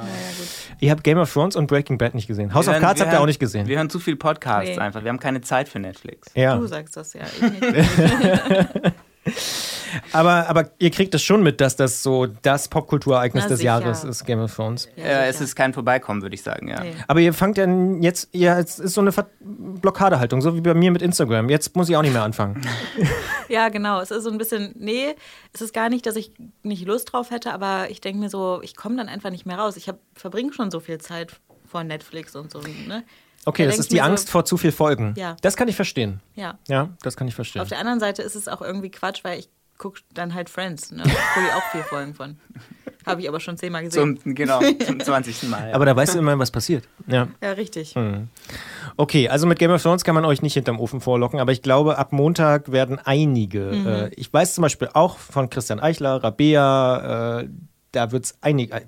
Ihr 0.81 0.91
habt 0.91 1.03
Game 1.03 1.17
of 1.17 1.31
Thrones 1.31 1.55
und 1.55 1.67
Breaking 1.67 1.97
Bad 1.97 2.15
nicht 2.15 2.27
gesehen. 2.27 2.53
House 2.53 2.65
Wir 2.65 2.71
of 2.71 2.75
hören- 2.75 2.81
Cards 2.83 3.01
habt 3.01 3.11
ihr 3.11 3.15
auch 3.17 3.19
hören- 3.21 3.27
nicht 3.27 3.39
gesehen. 3.39 3.67
Wir 3.67 3.77
hören 3.77 3.89
zu 3.89 3.99
viel 3.99 4.15
Podcasts 4.15 4.69
Nee. 4.71 4.77
einfach. 4.79 5.03
Wir 5.03 5.09
haben 5.09 5.19
keine 5.19 5.41
Zeit 5.41 5.69
für 5.69 5.79
Netflix. 5.79 6.29
Ja. 6.35 6.57
Du 6.57 6.67
sagst 6.67 6.97
das 6.97 7.13
ja. 7.13 7.21
Aber, 10.11 10.49
aber 10.49 10.71
ihr 10.79 10.91
kriegt 10.91 11.13
das 11.13 11.23
schon 11.23 11.41
mit, 11.41 11.61
dass 11.61 11.75
das 11.75 12.03
so 12.03 12.25
das 12.25 12.67
Popkulturereignis 12.67 13.47
des 13.47 13.59
sicher. 13.59 13.79
Jahres 13.79 14.03
ist, 14.03 14.25
Game 14.25 14.39
of 14.39 14.53
Thrones. 14.53 14.89
Ja, 14.95 15.03
äh, 15.03 15.27
es 15.27 15.41
ist 15.41 15.55
kein 15.55 15.73
Vorbeikommen, 15.73 16.21
würde 16.21 16.35
ich 16.35 16.43
sagen, 16.43 16.67
ja. 16.67 16.81
Nee. 16.83 16.93
Aber 17.07 17.19
ihr 17.19 17.33
fangt 17.33 17.57
ja 17.57 17.65
jetzt, 18.01 18.29
ja, 18.33 18.59
es 18.59 18.79
ist 18.79 18.93
so 18.93 19.01
eine 19.01 19.11
Ver 19.11 19.27
Blockadehaltung, 19.39 20.41
so 20.41 20.55
wie 20.55 20.61
bei 20.61 20.73
mir 20.73 20.91
mit 20.91 21.01
Instagram. 21.01 21.49
Jetzt 21.49 21.75
muss 21.75 21.89
ich 21.89 21.95
auch 21.95 22.01
nicht 22.01 22.13
mehr 22.13 22.23
anfangen. 22.23 22.61
Ja, 23.47 23.69
genau. 23.69 24.01
Es 24.01 24.09
ist 24.09 24.23
so 24.23 24.31
ein 24.31 24.39
bisschen, 24.39 24.73
nee, 24.75 25.15
es 25.53 25.61
ist 25.61 25.71
gar 25.71 25.89
nicht, 25.89 26.07
dass 26.07 26.15
ich 26.15 26.31
nicht 26.63 26.87
Lust 26.87 27.13
drauf 27.13 27.29
hätte, 27.29 27.53
aber 27.53 27.91
ich 27.91 28.01
denke 28.01 28.19
mir 28.19 28.29
so, 28.29 28.59
ich 28.63 28.75
komme 28.75 28.95
dann 28.97 29.07
einfach 29.07 29.29
nicht 29.29 29.45
mehr 29.45 29.59
raus. 29.59 29.77
Ich 29.77 29.91
verbringe 30.15 30.51
schon 30.51 30.71
so 30.71 30.79
viel 30.79 30.97
Zeit 30.97 31.39
vor 31.63 31.83
Netflix 31.83 32.35
und 32.35 32.51
so. 32.51 32.59
Ne? 32.87 33.03
Okay, 33.45 33.63
Da 33.63 33.69
das 33.69 33.79
ist 33.79 33.85
ich 33.85 33.89
die 33.89 33.95
mir 33.95 34.03
so, 34.03 34.09
Angst 34.09 34.29
vor 34.29 34.45
zu 34.45 34.57
viel 34.57 34.71
Folgen. 34.71 35.13
Ja. 35.17 35.37
Das 35.41 35.55
kann 35.55 35.67
ich 35.67 35.75
verstehen. 35.75 36.19
Ja. 36.35 36.57
Ja, 36.67 36.89
das 37.01 37.15
kann 37.15 37.27
ich 37.27 37.35
verstehen. 37.35 37.61
Auf 37.61 37.69
der 37.69 37.79
anderen 37.79 37.99
Seite 37.99 38.21
ist 38.21 38.35
es 38.35 38.47
auch 38.47 38.61
irgendwie 38.61 38.89
Quatsch, 38.89 39.23
weil 39.23 39.39
ich 39.39 39.49
gucke 39.77 40.01
dann 40.13 40.33
halt 40.33 40.49
Friends. 40.49 40.91
Ne? 40.91 41.03
Ich 41.05 41.13
gucke 41.13 41.55
auch 41.55 41.63
vier 41.71 41.83
Folgen 41.83 42.13
von. 42.13 42.37
Habe 43.05 43.21
ich 43.21 43.29
aber 43.29 43.39
schon 43.39 43.55
zehnmal 43.55 43.83
gesehen. 43.83 44.19
Zum, 44.19 44.33
genau, 44.33 44.59
zum 44.85 44.99
20. 44.99 45.43
Mal. 45.43 45.69
Ja. 45.69 45.75
Aber 45.75 45.85
da 45.85 45.95
weißt 45.95 46.15
du 46.15 46.19
immerhin, 46.19 46.39
was 46.39 46.49
passiert. 46.49 46.87
Ja. 47.05 47.27
ja, 47.41 47.51
richtig. 47.51 47.93
Hm. 47.93 48.29
Okay, 48.97 49.29
also 49.29 49.45
mit 49.45 49.59
Game 49.59 49.69
of 49.69 49.81
Thrones 49.81 50.03
kann 50.03 50.15
man 50.15 50.25
euch 50.25 50.41
nicht 50.41 50.55
hinterm 50.55 50.79
Ofen 50.79 51.01
vorlocken, 51.01 51.39
aber 51.39 51.51
ich 51.51 51.61
glaube, 51.61 51.99
ab 51.99 52.13
Montag 52.13 52.71
werden 52.71 52.97
einige. 53.03 53.71
Mhm. 53.73 53.87
Äh, 53.87 54.09
ich 54.15 54.33
weiß 54.33 54.55
zum 54.55 54.63
Beispiel 54.63 54.89
auch 54.93 55.19
von 55.19 55.51
Christian 55.51 55.79
Eichler, 55.79 56.23
Rabea, 56.23 57.41
äh, 57.41 57.49
da 57.91 58.11
wird 58.11 58.25
es 58.25 58.37
einige. 58.41 58.81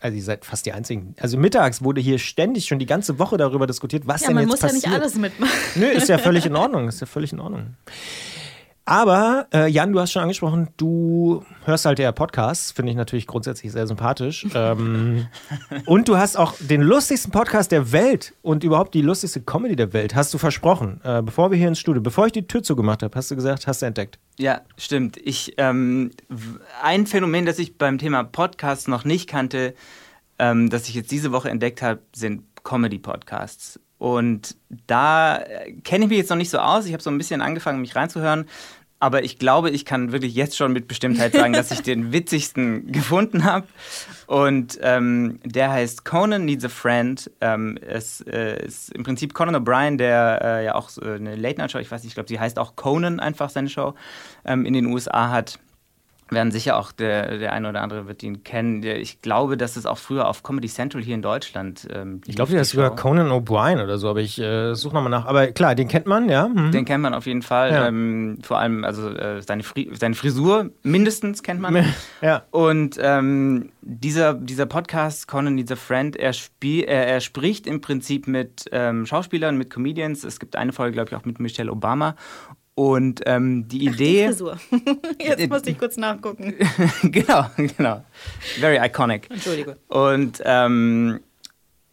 Also 0.00 0.16
ihr 0.16 0.22
seid 0.22 0.44
fast 0.44 0.64
die 0.66 0.72
einzigen. 0.72 1.14
Also 1.20 1.36
mittags 1.38 1.82
wurde 1.82 2.00
hier 2.00 2.18
ständig 2.18 2.66
schon 2.66 2.78
die 2.78 2.86
ganze 2.86 3.18
Woche 3.18 3.36
darüber 3.36 3.66
diskutiert, 3.66 4.06
was 4.06 4.20
Ja, 4.22 4.28
denn 4.28 4.34
man 4.36 4.42
jetzt 4.44 4.50
muss 4.50 4.60
passiert. 4.60 4.84
ja 4.84 4.90
nicht 4.90 5.00
alles 5.00 5.14
mitmachen. 5.16 5.52
Nö, 5.74 5.86
ist 5.86 6.08
ja 6.08 6.18
völlig 6.18 6.46
in 6.46 6.54
Ordnung. 6.56 6.86
Ist 6.88 7.00
ja 7.00 7.06
völlig 7.06 7.32
in 7.32 7.40
Ordnung. 7.40 7.74
Aber, 8.88 9.48
äh, 9.52 9.68
Jan, 9.68 9.92
du 9.92 10.00
hast 10.00 10.12
schon 10.12 10.22
angesprochen, 10.22 10.68
du 10.78 11.44
hörst 11.66 11.84
halt 11.84 12.00
eher 12.00 12.10
Podcasts, 12.12 12.72
finde 12.72 12.90
ich 12.90 12.96
natürlich 12.96 13.26
grundsätzlich 13.26 13.70
sehr 13.70 13.86
sympathisch. 13.86 14.46
Ähm, 14.54 15.26
und 15.84 16.08
du 16.08 16.16
hast 16.16 16.38
auch 16.38 16.54
den 16.58 16.80
lustigsten 16.80 17.30
Podcast 17.30 17.70
der 17.70 17.92
Welt 17.92 18.32
und 18.40 18.64
überhaupt 18.64 18.94
die 18.94 19.02
lustigste 19.02 19.42
Comedy 19.42 19.76
der 19.76 19.92
Welt, 19.92 20.14
hast 20.14 20.32
du 20.32 20.38
versprochen. 20.38 21.02
Äh, 21.04 21.20
bevor 21.20 21.50
wir 21.50 21.58
hier 21.58 21.68
ins 21.68 21.78
Studio, 21.78 22.00
bevor 22.00 22.24
ich 22.24 22.32
die 22.32 22.46
Tür 22.46 22.62
zugemacht 22.62 23.02
habe, 23.02 23.14
hast 23.14 23.30
du 23.30 23.36
gesagt, 23.36 23.66
hast 23.66 23.82
du 23.82 23.86
entdeckt. 23.86 24.18
Ja, 24.38 24.62
stimmt. 24.78 25.18
Ich, 25.22 25.52
ähm, 25.58 26.12
ein 26.82 27.06
Phänomen, 27.06 27.44
das 27.44 27.58
ich 27.58 27.76
beim 27.76 27.98
Thema 27.98 28.24
Podcasts 28.24 28.88
noch 28.88 29.04
nicht 29.04 29.28
kannte, 29.28 29.74
ähm, 30.38 30.70
das 30.70 30.88
ich 30.88 30.94
jetzt 30.94 31.10
diese 31.10 31.30
Woche 31.30 31.50
entdeckt 31.50 31.82
habe, 31.82 32.00
sind 32.14 32.42
Comedy-Podcasts. 32.64 33.80
Und 33.98 34.56
da 34.86 35.38
äh, 35.38 35.72
kenne 35.72 36.04
ich 36.04 36.08
mich 36.08 36.18
jetzt 36.18 36.30
noch 36.30 36.36
nicht 36.36 36.50
so 36.50 36.58
aus. 36.58 36.86
Ich 36.86 36.92
habe 36.92 37.02
so 37.02 37.10
ein 37.10 37.18
bisschen 37.18 37.42
angefangen, 37.42 37.80
mich 37.80 37.96
reinzuhören. 37.96 38.46
Aber 39.00 39.22
ich 39.22 39.38
glaube, 39.38 39.70
ich 39.70 39.84
kann 39.84 40.10
wirklich 40.10 40.34
jetzt 40.34 40.56
schon 40.56 40.72
mit 40.72 40.88
Bestimmtheit 40.88 41.32
sagen, 41.32 41.52
dass 41.52 41.70
ich 41.70 41.82
den 41.82 42.12
witzigsten 42.12 42.90
gefunden 42.90 43.44
habe. 43.44 43.66
Und 44.26 44.78
ähm, 44.82 45.38
der 45.44 45.70
heißt 45.70 46.04
Conan 46.04 46.44
Needs 46.44 46.64
a 46.64 46.68
Friend. 46.68 47.30
Ähm, 47.40 47.78
es 47.80 48.20
äh, 48.22 48.64
ist 48.64 48.92
im 48.92 49.04
Prinzip 49.04 49.34
Conan 49.34 49.54
O'Brien, 49.54 49.98
der 49.98 50.40
äh, 50.42 50.64
ja 50.64 50.74
auch 50.74 50.88
so 50.88 51.02
eine 51.02 51.36
Late-Night-Show, 51.36 51.78
ich 51.78 51.90
weiß 51.90 52.02
nicht, 52.02 52.10
ich 52.10 52.14
glaube, 52.14 52.28
sie 52.28 52.40
heißt 52.40 52.58
auch 52.58 52.74
Conan 52.74 53.20
einfach, 53.20 53.50
seine 53.50 53.68
Show, 53.68 53.94
ähm, 54.44 54.66
in 54.66 54.74
den 54.74 54.86
USA 54.86 55.30
hat. 55.30 55.60
Werden 56.30 56.50
sicher 56.50 56.76
auch 56.76 56.92
der, 56.92 57.38
der 57.38 57.52
eine 57.52 57.68
oder 57.68 57.80
andere 57.82 58.06
wird 58.06 58.22
ihn 58.22 58.44
kennen. 58.44 58.82
Ich 58.82 59.22
glaube, 59.22 59.56
dass 59.56 59.76
es 59.76 59.86
auch 59.86 59.98
früher 59.98 60.28
auf 60.28 60.42
Comedy 60.42 60.68
Central 60.68 61.02
hier 61.02 61.14
in 61.14 61.22
Deutschland. 61.22 61.88
Ähm, 61.92 62.20
Ich 62.26 62.36
glaube, 62.36 62.52
der 62.52 62.62
ist 62.62 62.70
sogar. 62.70 62.94
Conan 62.96 63.30
O'Brien 63.30 63.82
oder 63.82 63.98
so, 63.98 64.08
aber 64.08 64.20
ich 64.20 64.38
äh, 64.40 64.74
suche 64.74 64.94
nochmal 64.94 65.10
nach. 65.10 65.26
Aber 65.26 65.48
klar, 65.48 65.74
den 65.74 65.88
kennt 65.88 66.06
man, 66.06 66.28
ja. 66.28 66.48
Mhm. 66.48 66.72
Den 66.72 66.84
kennt 66.84 67.02
man 67.02 67.14
auf 67.14 67.26
jeden 67.26 67.42
Fall. 67.42 67.72
Ja. 67.72 67.88
Ähm, 67.88 68.38
vor 68.42 68.58
allem, 68.58 68.84
also 68.84 69.08
äh, 69.10 69.40
seine, 69.42 69.62
Fri 69.62 69.90
seine 69.98 70.14
Frisur 70.14 70.70
mindestens 70.82 71.42
kennt 71.42 71.60
man. 71.60 71.84
ja. 72.22 72.42
Und 72.50 72.98
ähm, 73.00 73.70
dieser, 73.82 74.34
dieser 74.34 74.66
Podcast, 74.66 75.28
Conan 75.28 75.54
Needs 75.54 75.72
a 75.72 75.76
Friend, 75.76 76.16
er, 76.16 76.32
spiel, 76.32 76.84
er, 76.84 77.06
er 77.06 77.20
spricht 77.20 77.66
im 77.66 77.80
Prinzip 77.80 78.26
mit 78.26 78.66
ähm, 78.72 79.06
Schauspielern, 79.06 79.56
mit 79.56 79.70
Comedians. 79.70 80.24
Es 80.24 80.38
gibt 80.40 80.56
eine 80.56 80.72
Folge, 80.72 80.92
glaube 80.92 81.10
ich, 81.10 81.16
auch 81.16 81.24
mit 81.24 81.40
Michelle 81.40 81.70
Obama. 81.72 82.14
Und 82.78 83.22
ähm, 83.26 83.66
die 83.66 83.80
Die 83.80 83.86
Idee. 83.88 84.26
Frisur. 84.28 84.56
Jetzt 85.20 85.48
musste 85.48 85.70
ich 85.70 85.78
kurz 85.78 85.96
nachgucken. 85.96 86.54
genau, 87.02 87.46
genau. 87.56 88.04
Very 88.60 88.78
iconic. 88.86 89.28
Entschuldige. 89.30 89.76
Und 89.88 90.40
ähm, 90.44 91.18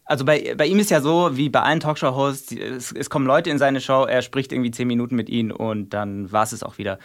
also 0.04 0.24
bei, 0.24 0.54
bei 0.56 0.64
ihm 0.66 0.78
ist 0.78 0.92
ja 0.92 1.00
so, 1.00 1.36
wie 1.36 1.48
bei 1.48 1.62
allen 1.62 1.80
Talkshow-Hosts, 1.80 2.46
die- 2.46 2.62
es, 2.62 2.92
es 2.92 3.10
kommen 3.10 3.26
Leute 3.26 3.50
in 3.50 3.58
seine 3.58 3.80
Show, 3.80 4.04
er 4.04 4.22
spricht 4.22 4.52
irgendwie 4.52 4.70
zehn 4.70 4.86
Minuten 4.86 5.16
mit 5.16 5.28
ihnen 5.28 5.50
und 5.50 5.90
dann 5.90 6.30
war 6.30 6.44
es 6.44 6.52
es 6.52 6.62
auch 6.62 6.78
wieder. 6.78 7.00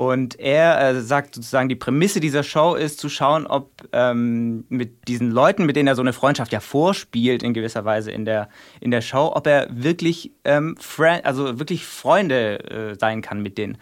Und 0.00 0.40
er 0.40 0.80
äh, 0.80 1.00
sagt 1.02 1.34
sozusagen, 1.34 1.68
die 1.68 1.74
Prämisse 1.74 2.20
dieser 2.20 2.42
Show 2.42 2.74
ist 2.74 2.98
zu 2.98 3.10
schauen, 3.10 3.46
ob 3.46 3.70
ähm, 3.92 4.64
mit 4.70 5.06
diesen 5.08 5.30
Leuten, 5.30 5.66
mit 5.66 5.76
denen 5.76 5.88
er 5.88 5.94
so 5.94 6.00
eine 6.00 6.14
Freundschaft 6.14 6.52
ja 6.52 6.60
vorspielt, 6.60 7.42
in 7.42 7.52
gewisser 7.52 7.84
Weise 7.84 8.10
in 8.10 8.24
der, 8.24 8.48
in 8.80 8.92
der 8.92 9.02
Show, 9.02 9.30
ob 9.34 9.46
er 9.46 9.68
wirklich, 9.70 10.32
ähm, 10.46 10.74
also 11.22 11.58
wirklich 11.58 11.84
Freunde 11.84 12.64
äh, 12.70 12.94
sein 12.98 13.20
kann 13.20 13.42
mit 13.42 13.58
denen. 13.58 13.76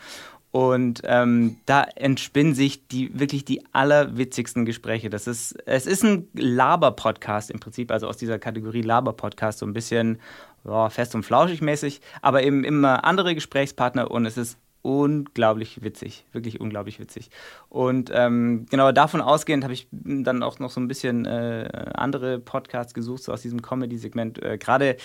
Und 0.51 1.03
ähm, 1.05 1.59
da 1.67 1.85
entspinnen 1.85 2.53
sich 2.53 2.89
die 2.89 3.17
wirklich 3.17 3.45
die 3.45 3.65
allerwitzigsten 3.71 4.65
Gespräche. 4.65 5.11
Das 5.11 5.29
ist, 5.29 5.53
es 5.67 5.87
ist 5.87 6.03
ein 6.03 6.27
Laber-Podcast 6.35 7.49
im 7.49 7.61
Prinzip, 7.61 7.93
also 7.93 8.09
aus 8.09 8.17
dieser 8.17 8.41
Kategorie 8.41 8.83
Laber-Podcast, 8.83 9.61
so 9.61 9.67
ein 9.67 9.73
bisschen 9.73 10.19
ja, 10.65 10.91
fest 10.91 11.15
und 11.15 11.23
flauschig 11.23 11.61
mäßig, 11.61 12.01
aber 12.23 12.43
eben 12.43 12.65
immer 12.65 13.05
andere 13.05 13.37
Gesprächspartner 13.37 14.11
und 14.11 14.27
es 14.27 14.37
ist 14.37 14.59
unglaublich 14.83 15.83
witzig, 15.83 16.25
wirklich 16.33 16.61
unglaublich 16.61 17.01
witzig. 17.01 17.31
Und 17.69 18.11
ähm, 18.15 18.67
genau 18.71 18.93
davon 18.93 19.21
ausgehend 19.21 19.65
habe 19.65 19.75
ich 19.75 19.89
dann 19.91 20.43
auch 20.43 20.59
noch 20.59 20.71
so 20.71 20.81
ein 20.81 20.89
bisschen 20.89 21.27
äh, 21.27 21.91
andere 21.95 22.39
Podcasts 22.39 22.95
gesucht, 22.95 23.23
so 23.23 23.33
aus 23.33 23.43
diesem 23.43 23.63
Comedy-Segment. 23.63 24.43
Äh, 24.43 24.59
Gerade 24.59 24.97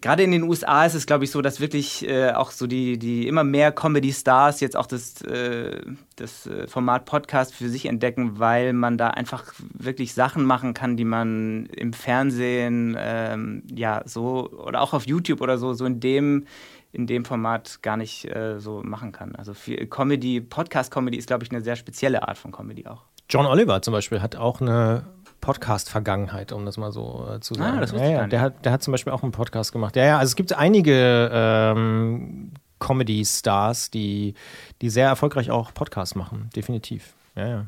gerade 0.00 0.22
in 0.22 0.30
den 0.32 0.42
USA 0.42 0.86
ist 0.86 0.94
es, 0.94 1.06
glaube 1.06 1.24
ich, 1.24 1.30
so, 1.30 1.42
dass 1.42 1.60
wirklich 1.60 2.08
äh, 2.08 2.30
auch 2.32 2.50
so 2.50 2.66
die, 2.66 2.98
die 2.98 3.26
immer 3.28 3.44
mehr 3.44 3.72
Comedy-Stars 3.72 4.60
jetzt 4.60 4.76
auch 4.76 4.86
das, 4.86 5.20
äh, 5.22 5.80
das 6.16 6.46
äh, 6.46 6.66
Format 6.66 7.04
Podcast 7.04 7.54
für 7.54 7.68
sich 7.68 7.86
entdecken, 7.86 8.38
weil 8.38 8.72
man 8.72 8.96
da 8.96 9.08
einfach 9.08 9.52
wirklich 9.72 10.14
Sachen 10.14 10.44
machen 10.44 10.74
kann, 10.74 10.96
die 10.96 11.04
man 11.04 11.66
im 11.66 11.92
Fernsehen, 11.92 12.96
ähm, 12.98 13.62
ja, 13.72 14.02
so 14.04 14.50
oder 14.50 14.80
auch 14.80 14.94
auf 14.94 15.06
YouTube 15.06 15.40
oder 15.40 15.58
so, 15.58 15.74
so 15.74 15.84
in 15.84 16.00
dem 16.00 16.46
in 16.92 17.06
dem 17.06 17.24
Format 17.24 17.80
gar 17.82 17.96
nicht 17.96 18.24
äh, 18.26 18.60
so 18.60 18.82
machen 18.82 19.12
kann. 19.12 19.34
Also 19.34 19.54
Comedy, 19.88 20.40
Podcast-Comedy 20.40 21.16
ist, 21.16 21.26
glaube 21.26 21.44
ich, 21.44 21.50
eine 21.50 21.62
sehr 21.62 21.76
spezielle 21.76 22.28
Art 22.28 22.38
von 22.38 22.52
Comedy 22.52 22.86
auch. 22.86 23.02
John 23.28 23.46
Oliver 23.46 23.80
zum 23.80 23.92
Beispiel 23.92 24.20
hat 24.20 24.36
auch 24.36 24.60
eine 24.60 25.06
Podcast-Vergangenheit, 25.40 26.52
um 26.52 26.66
das 26.66 26.76
mal 26.76 26.92
so 26.92 27.26
äh, 27.30 27.40
zu 27.40 27.54
ah, 27.54 27.58
sagen. 27.58 27.78
Ah, 27.78 27.80
das 27.80 27.92
ja, 27.92 28.04
ja, 28.04 28.26
der, 28.26 28.40
hat, 28.40 28.64
der 28.64 28.72
hat 28.72 28.82
zum 28.82 28.92
Beispiel 28.92 29.12
auch 29.12 29.22
einen 29.22 29.32
Podcast 29.32 29.72
gemacht. 29.72 29.96
Ja, 29.96 30.04
ja, 30.04 30.18
also 30.18 30.30
es 30.30 30.36
gibt 30.36 30.52
einige 30.52 31.30
ähm, 31.32 32.52
Comedy-Stars, 32.78 33.90
die, 33.90 34.34
die 34.82 34.90
sehr 34.90 35.08
erfolgreich 35.08 35.50
auch 35.50 35.72
Podcasts 35.72 36.14
machen, 36.14 36.50
definitiv. 36.54 37.14
Ja, 37.34 37.48
ja. 37.48 37.66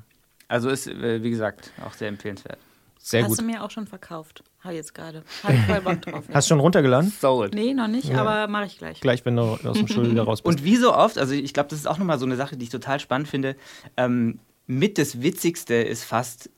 Also 0.48 0.68
ist, 0.68 0.86
äh, 0.86 1.22
wie 1.22 1.30
gesagt, 1.30 1.72
auch 1.84 1.94
sehr 1.94 2.08
empfehlenswert. 2.08 2.58
Sehr 2.98 3.22
Hast 3.22 3.30
gut. 3.30 3.40
du 3.40 3.44
mir 3.44 3.62
auch 3.62 3.70
schon 3.70 3.86
verkauft. 3.86 4.44
Habe 4.64 4.74
jetzt 4.76 4.94
gerade. 4.94 5.24
Habe 5.42 5.58
voll 5.58 5.80
Bock 5.82 6.00
drauf. 6.00 6.24
Hast 6.32 6.48
du 6.48 6.54
schon 6.54 6.60
runtergeladen? 6.60 7.12
Sold. 7.20 7.54
Nee, 7.54 7.74
noch 7.74 7.86
nicht, 7.86 8.08
ja. 8.08 8.24
aber 8.24 8.50
mache 8.50 8.64
ich 8.64 8.78
gleich. 8.78 8.98
Gleich, 8.98 9.22
wenn 9.26 9.36
du 9.36 9.42
aus 9.42 9.76
dem 9.76 9.86
Schul 9.86 10.10
wieder 10.10 10.22
raus 10.22 10.40
bist. 10.40 10.56
Und 10.56 10.64
wie 10.64 10.76
so 10.76 10.94
oft, 10.94 11.18
also 11.18 11.34
ich 11.34 11.52
glaube, 11.52 11.68
das 11.68 11.78
ist 11.78 11.86
auch 11.86 11.98
nochmal 11.98 12.18
so 12.18 12.24
eine 12.24 12.36
Sache, 12.36 12.56
die 12.56 12.64
ich 12.64 12.70
total 12.70 12.98
spannend 12.98 13.28
finde. 13.28 13.56
Ähm, 13.98 14.38
mit 14.66 14.96
das 14.96 15.20
Witzigste 15.20 15.74
ist 15.74 16.04
fast 16.04 16.48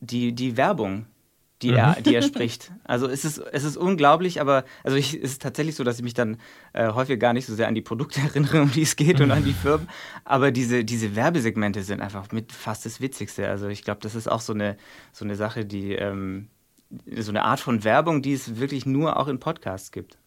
die, 0.00 0.32
die 0.32 0.56
Werbung, 0.56 1.04
die, 1.60 1.72
mhm. 1.72 1.76
er, 1.76 2.00
die 2.00 2.14
er 2.14 2.22
spricht. 2.22 2.72
Also 2.84 3.06
es 3.06 3.26
ist, 3.26 3.36
es 3.52 3.64
ist 3.64 3.76
unglaublich, 3.76 4.40
aber 4.40 4.64
also 4.82 4.96
ich, 4.96 5.12
es 5.12 5.32
ist 5.32 5.42
tatsächlich 5.42 5.74
so, 5.74 5.84
dass 5.84 5.98
ich 5.98 6.02
mich 6.02 6.14
dann 6.14 6.38
äh, 6.72 6.90
häufig 6.94 7.20
gar 7.20 7.34
nicht 7.34 7.44
so 7.44 7.54
sehr 7.54 7.68
an 7.68 7.74
die 7.74 7.82
Produkte 7.82 8.20
erinnere, 8.24 8.62
um 8.62 8.72
die 8.72 8.82
es 8.82 8.96
geht 8.96 9.20
und 9.20 9.30
an 9.30 9.44
die 9.44 9.52
Firmen. 9.52 9.86
Aber 10.24 10.50
diese, 10.50 10.82
diese 10.82 11.14
Werbesegmente 11.14 11.82
sind 11.82 12.00
einfach 12.00 12.32
mit 12.32 12.52
fast 12.52 12.86
das 12.86 13.02
Witzigste. 13.02 13.46
Also 13.48 13.68
ich 13.68 13.82
glaube, 13.82 14.00
das 14.00 14.14
ist 14.14 14.30
auch 14.30 14.40
so 14.40 14.54
eine, 14.54 14.78
so 15.12 15.26
eine 15.26 15.36
Sache, 15.36 15.66
die 15.66 15.92
ähm, 15.92 16.48
so 17.16 17.30
eine 17.30 17.44
Art 17.44 17.60
von 17.60 17.84
Werbung, 17.84 18.22
die 18.22 18.32
es 18.32 18.58
wirklich 18.58 18.86
nur 18.86 19.18
auch 19.18 19.28
in 19.28 19.38
Podcasts 19.38 19.92
gibt 19.92 20.18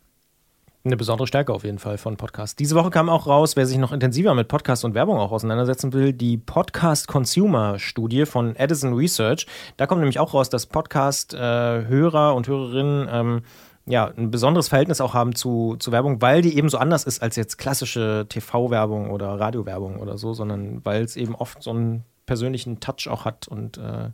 eine 0.86 0.98
besondere 0.98 1.28
Stärke 1.28 1.54
auf 1.54 1.64
jeden 1.64 1.80
Fall 1.80 1.98
von 1.98 2.18
Podcasts. 2.18 2.58
Diese 2.58 2.76
Woche 2.76 2.90
kam 2.90 3.10
auch 3.10 3.26
raus, 3.26 3.56
wer 3.56 3.66
sich 3.66 3.78
noch 3.78 3.94
intensiver 3.94 4.34
mit 4.34 4.50
Podcast 4.50 4.84
und 4.84 4.96
Werbung 4.96 5.18
auch 5.18 5.32
auseinandersetzen 5.32 5.94
will, 5.94 6.12
die 6.12 6.38
Podcast 6.38 7.08
Consumer 7.08 7.80
Studie 7.80 8.26
von 8.26 8.56
Edison 8.58 8.94
Research. 8.94 9.48
Da 9.78 9.88
kommt 9.88 10.02
nämlich 10.02 10.20
auch 10.20 10.34
raus, 10.34 10.50
dass 10.50 10.66
Podcast-Hörer 10.66 12.36
und 12.36 12.48
Hörerinnen 12.48 13.08
ähm, 13.10 13.42
ja, 13.86 14.12
ein 14.18 14.30
besonderes 14.30 14.68
Verhältnis 14.68 15.00
auch 15.00 15.14
haben 15.14 15.36
zu, 15.36 15.78
zu 15.78 15.92
Werbung, 15.94 16.22
weil 16.22 16.42
die 16.42 16.58
eben 16.58 16.70
so 16.70 16.78
anders 16.78 17.06
ist 17.06 17.22
als 17.22 17.38
jetzt 17.38 17.58
klassische 17.58 18.26
TV-Werbung 18.28 19.10
oder 19.10 19.40
Radiowerbung 19.40 20.00
oder 20.00 20.18
so, 20.18 20.34
sondern 20.34 20.84
weil 20.86 21.04
es 21.04 21.16
eben 21.16 21.36
oft 21.36 21.64
so 21.64 21.72
einen 21.72 22.04
persönlichen 22.26 22.80
Touch 22.82 23.08
auch 23.10 23.26
hat 23.26 23.48
und 23.48 23.78
äh, 23.78 23.82
ja. 23.82 24.12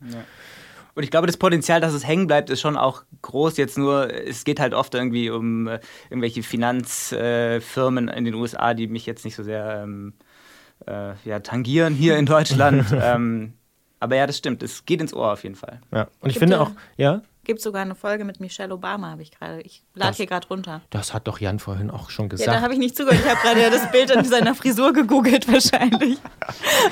Und 0.95 1.03
ich 1.03 1.11
glaube, 1.11 1.27
das 1.27 1.37
Potenzial, 1.37 1.81
dass 1.81 1.93
es 1.93 2.05
hängen 2.05 2.27
bleibt, 2.27 2.49
ist 2.49 2.61
schon 2.61 2.77
auch 2.77 3.03
groß. 3.21 3.57
Jetzt 3.57 3.77
nur, 3.77 4.13
es 4.13 4.43
geht 4.43 4.59
halt 4.59 4.73
oft 4.73 4.93
irgendwie 4.95 5.29
um 5.29 5.67
äh, 5.67 5.79
irgendwelche 6.09 6.43
Finanzfirmen 6.43 8.07
äh, 8.07 8.17
in 8.17 8.25
den 8.25 8.33
USA, 8.33 8.73
die 8.73 8.87
mich 8.87 9.05
jetzt 9.05 9.23
nicht 9.25 9.35
so 9.35 9.43
sehr 9.43 9.81
ähm, 9.83 10.13
äh, 10.87 11.13
ja, 11.25 11.39
tangieren 11.39 11.93
hier 11.93 12.17
in 12.17 12.25
Deutschland. 12.27 12.85
ähm, 12.91 13.53
aber 13.99 14.15
ja, 14.15 14.27
das 14.27 14.37
stimmt. 14.37 14.63
Es 14.63 14.85
geht 14.85 15.01
ins 15.01 15.13
Ohr 15.13 15.33
auf 15.33 15.43
jeden 15.43 15.55
Fall. 15.55 15.81
Ja, 15.91 16.03
und 16.21 16.29
ich 16.29 16.35
Gibt 16.35 16.39
finde 16.39 16.61
auch, 16.61 16.71
ja. 16.97 17.21
Gibt 17.49 17.61
sogar 17.61 17.81
eine 17.81 17.95
Folge 17.95 18.25
mit 18.25 18.39
Michelle 18.39 18.71
Obama, 18.71 19.09
habe 19.09 19.23
ich 19.23 19.31
gerade. 19.31 19.61
Ich 19.61 19.81
lade 19.95 20.15
hier 20.15 20.27
gerade 20.27 20.47
runter. 20.49 20.81
Das 20.91 21.15
hat 21.15 21.27
doch 21.27 21.39
Jan 21.39 21.57
vorhin 21.57 21.89
auch 21.89 22.11
schon 22.11 22.29
gesagt. 22.29 22.45
Ja, 22.45 22.53
da 22.53 22.61
habe 22.61 22.73
ich 22.73 22.79
nicht 22.79 22.95
zugehört. 22.95 23.19
Ich 23.25 23.27
habe 23.27 23.41
gerade 23.41 23.59
ja 23.59 23.71
das 23.71 23.91
Bild 23.91 24.15
an 24.15 24.23
seiner 24.23 24.53
Frisur 24.53 24.93
gegoogelt, 24.93 25.51
wahrscheinlich. 25.51 26.19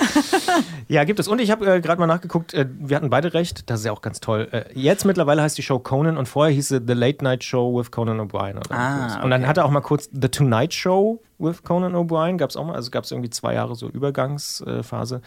ja, 0.88 1.04
gibt 1.04 1.20
es. 1.20 1.28
Und 1.28 1.42
ich 1.42 1.52
habe 1.52 1.76
äh, 1.76 1.80
gerade 1.80 2.00
mal 2.00 2.08
nachgeguckt, 2.08 2.56
äh, 2.56 2.66
wir 2.72 2.96
hatten 2.96 3.12
beide 3.12 3.36
recht. 3.36 3.70
Das 3.70 3.82
ist 3.82 3.86
ja 3.86 3.92
auch 3.92 4.02
ganz 4.02 4.20
toll. 4.20 4.48
Äh, 4.52 4.64
jetzt 4.74 5.06
mittlerweile 5.06 5.44
heißt 5.44 5.56
die 5.60 5.62
Show 5.62 5.78
Conan 5.78 6.18
und 6.18 6.26
vorher 6.26 6.52
hieß 6.52 6.70
sie 6.70 6.82
The 6.84 6.94
Late 6.94 7.24
Night 7.24 7.44
Show 7.44 7.78
with 7.78 7.92
Conan 7.92 8.20
O'Brien. 8.20 8.60
Ah, 8.72 9.14
okay. 9.14 9.26
Und 9.26 9.30
dann 9.30 9.46
hatte 9.46 9.62
er 9.62 9.66
auch 9.66 9.70
mal 9.70 9.82
kurz 9.82 10.10
The 10.12 10.30
Tonight 10.30 10.74
Show 10.74 11.22
with 11.38 11.62
Conan 11.62 11.94
O'Brien. 11.94 12.38
Gab 12.38 12.50
es 12.50 12.58
auch 12.58 12.66
mal. 12.66 12.74
Also 12.74 12.90
gab 12.90 13.04
es 13.04 13.12
irgendwie 13.12 13.30
zwei 13.30 13.54
Jahre 13.54 13.76
so 13.76 13.90
Übergangsphase. 13.90 15.22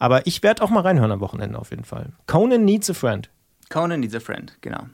Aber 0.00 0.26
ich 0.26 0.42
werde 0.42 0.64
auch 0.64 0.70
mal 0.70 0.80
reinhören 0.80 1.12
am 1.12 1.20
Wochenende 1.20 1.60
auf 1.60 1.70
jeden 1.70 1.84
Fall. 1.84 2.08
Conan 2.26 2.64
Needs 2.64 2.90
a 2.90 2.94
Friend. 2.94 3.30
Conan 3.68 4.00
needs 4.00 4.14
a 4.14 4.20
friend, 4.20 4.56
genau. 4.60 4.86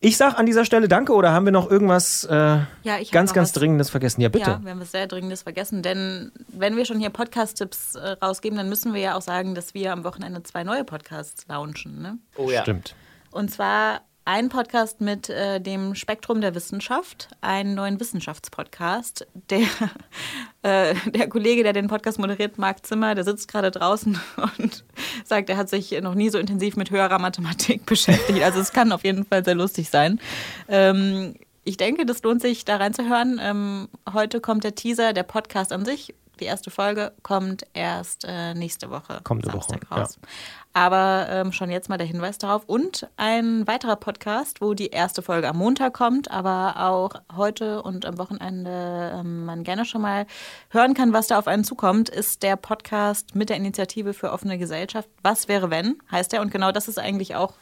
Ich 0.00 0.18
sage 0.18 0.36
an 0.36 0.46
dieser 0.46 0.64
Stelle 0.64 0.88
Danke 0.88 1.14
oder 1.14 1.32
haben 1.32 1.46
wir 1.46 1.52
noch 1.52 1.70
irgendwas 1.70 2.24
äh, 2.24 2.34
ja, 2.34 2.66
ganz, 3.10 3.32
ganz 3.32 3.36
was, 3.36 3.52
Dringendes 3.52 3.90
vergessen? 3.90 4.20
Ja, 4.20 4.28
bitte. 4.28 4.50
Ja, 4.50 4.60
wir 4.62 4.70
haben 4.70 4.80
was 4.80 4.92
sehr 4.92 5.06
Dringendes 5.06 5.42
vergessen, 5.42 5.82
denn 5.82 6.32
wenn 6.48 6.76
wir 6.76 6.84
schon 6.84 7.00
hier 7.00 7.10
Podcast-Tipps 7.10 7.94
äh, 7.94 8.10
rausgeben, 8.22 8.58
dann 8.58 8.68
müssen 8.68 8.92
wir 8.92 9.00
ja 9.00 9.16
auch 9.16 9.22
sagen, 9.22 9.54
dass 9.54 9.74
wir 9.74 9.92
am 9.92 10.04
Wochenende 10.04 10.42
zwei 10.42 10.64
neue 10.64 10.84
Podcasts 10.84 11.46
launchen. 11.48 12.02
Ne? 12.02 12.18
Oh 12.36 12.50
ja. 12.50 12.62
Stimmt. 12.62 12.94
Und 13.30 13.50
zwar 13.50 14.02
ein 14.26 14.48
Podcast 14.48 15.00
mit 15.00 15.30
äh, 15.30 15.60
dem 15.60 15.94
Spektrum 15.94 16.40
der 16.40 16.54
Wissenschaft, 16.54 17.28
einen 17.40 17.74
neuen 17.74 18.00
Wissenschaftspodcast. 18.00 19.26
Der, 19.50 19.60
äh, 20.62 20.94
der 21.06 21.28
Kollege, 21.28 21.62
der 21.62 21.72
den 21.72 21.86
Podcast 21.86 22.18
moderiert, 22.18 22.58
Marc 22.58 22.84
Zimmer, 22.84 23.14
der 23.14 23.22
sitzt 23.22 23.46
gerade 23.46 23.70
draußen 23.70 24.20
und 24.58 24.84
sagt, 25.24 25.48
er 25.48 25.56
hat 25.56 25.68
sich 25.68 25.92
noch 26.02 26.14
nie 26.14 26.28
so 26.28 26.38
intensiv 26.38 26.76
mit 26.76 26.90
höherer 26.90 27.20
Mathematik 27.20 27.86
beschäftigt. 27.86 28.42
Also 28.42 28.58
es 28.58 28.72
kann 28.72 28.90
auf 28.90 29.04
jeden 29.04 29.24
Fall 29.24 29.44
sehr 29.44 29.54
lustig 29.54 29.90
sein. 29.90 30.20
Ähm, 30.68 31.36
ich 31.62 31.76
denke, 31.76 32.04
das 32.04 32.22
lohnt 32.22 32.42
sich, 32.42 32.64
da 32.64 32.76
reinzuhören. 32.76 33.40
Ähm, 33.40 33.88
heute 34.12 34.40
kommt 34.40 34.64
der 34.64 34.74
Teaser, 34.74 35.12
der 35.12 35.22
Podcast 35.22 35.72
an 35.72 35.84
sich. 35.84 36.14
Die 36.40 36.44
erste 36.44 36.70
Folge 36.70 37.12
kommt 37.22 37.64
erst 37.72 38.24
äh, 38.28 38.54
nächste 38.54 38.90
Woche. 38.90 39.20
Kommende 39.22 39.52
Woche. 39.52 39.78
Raus. 39.90 40.18
Ja. 40.20 40.28
Aber 40.76 41.26
ähm, 41.30 41.52
schon 41.52 41.70
jetzt 41.70 41.88
mal 41.88 41.96
der 41.96 42.06
Hinweis 42.06 42.36
darauf. 42.36 42.64
Und 42.66 43.08
ein 43.16 43.66
weiterer 43.66 43.96
Podcast, 43.96 44.60
wo 44.60 44.74
die 44.74 44.88
erste 44.88 45.22
Folge 45.22 45.48
am 45.48 45.56
Montag 45.56 45.94
kommt, 45.94 46.30
aber 46.30 46.74
auch 46.76 47.14
heute 47.34 47.82
und 47.82 48.04
am 48.04 48.18
Wochenende 48.18 49.12
ähm, 49.14 49.46
man 49.46 49.64
gerne 49.64 49.86
schon 49.86 50.02
mal 50.02 50.26
hören 50.68 50.92
kann, 50.92 51.14
was 51.14 51.28
da 51.28 51.38
auf 51.38 51.46
einen 51.46 51.64
zukommt, 51.64 52.10
ist 52.10 52.42
der 52.42 52.56
Podcast 52.56 53.34
mit 53.34 53.48
der 53.48 53.56
Initiative 53.56 54.12
für 54.12 54.30
offene 54.30 54.58
Gesellschaft. 54.58 55.08
Was 55.22 55.48
wäre 55.48 55.70
wenn, 55.70 55.96
heißt 56.12 56.34
der. 56.34 56.42
Und 56.42 56.50
genau 56.50 56.72
das 56.72 56.88
ist 56.88 56.98
eigentlich 56.98 57.36
auch 57.36 57.54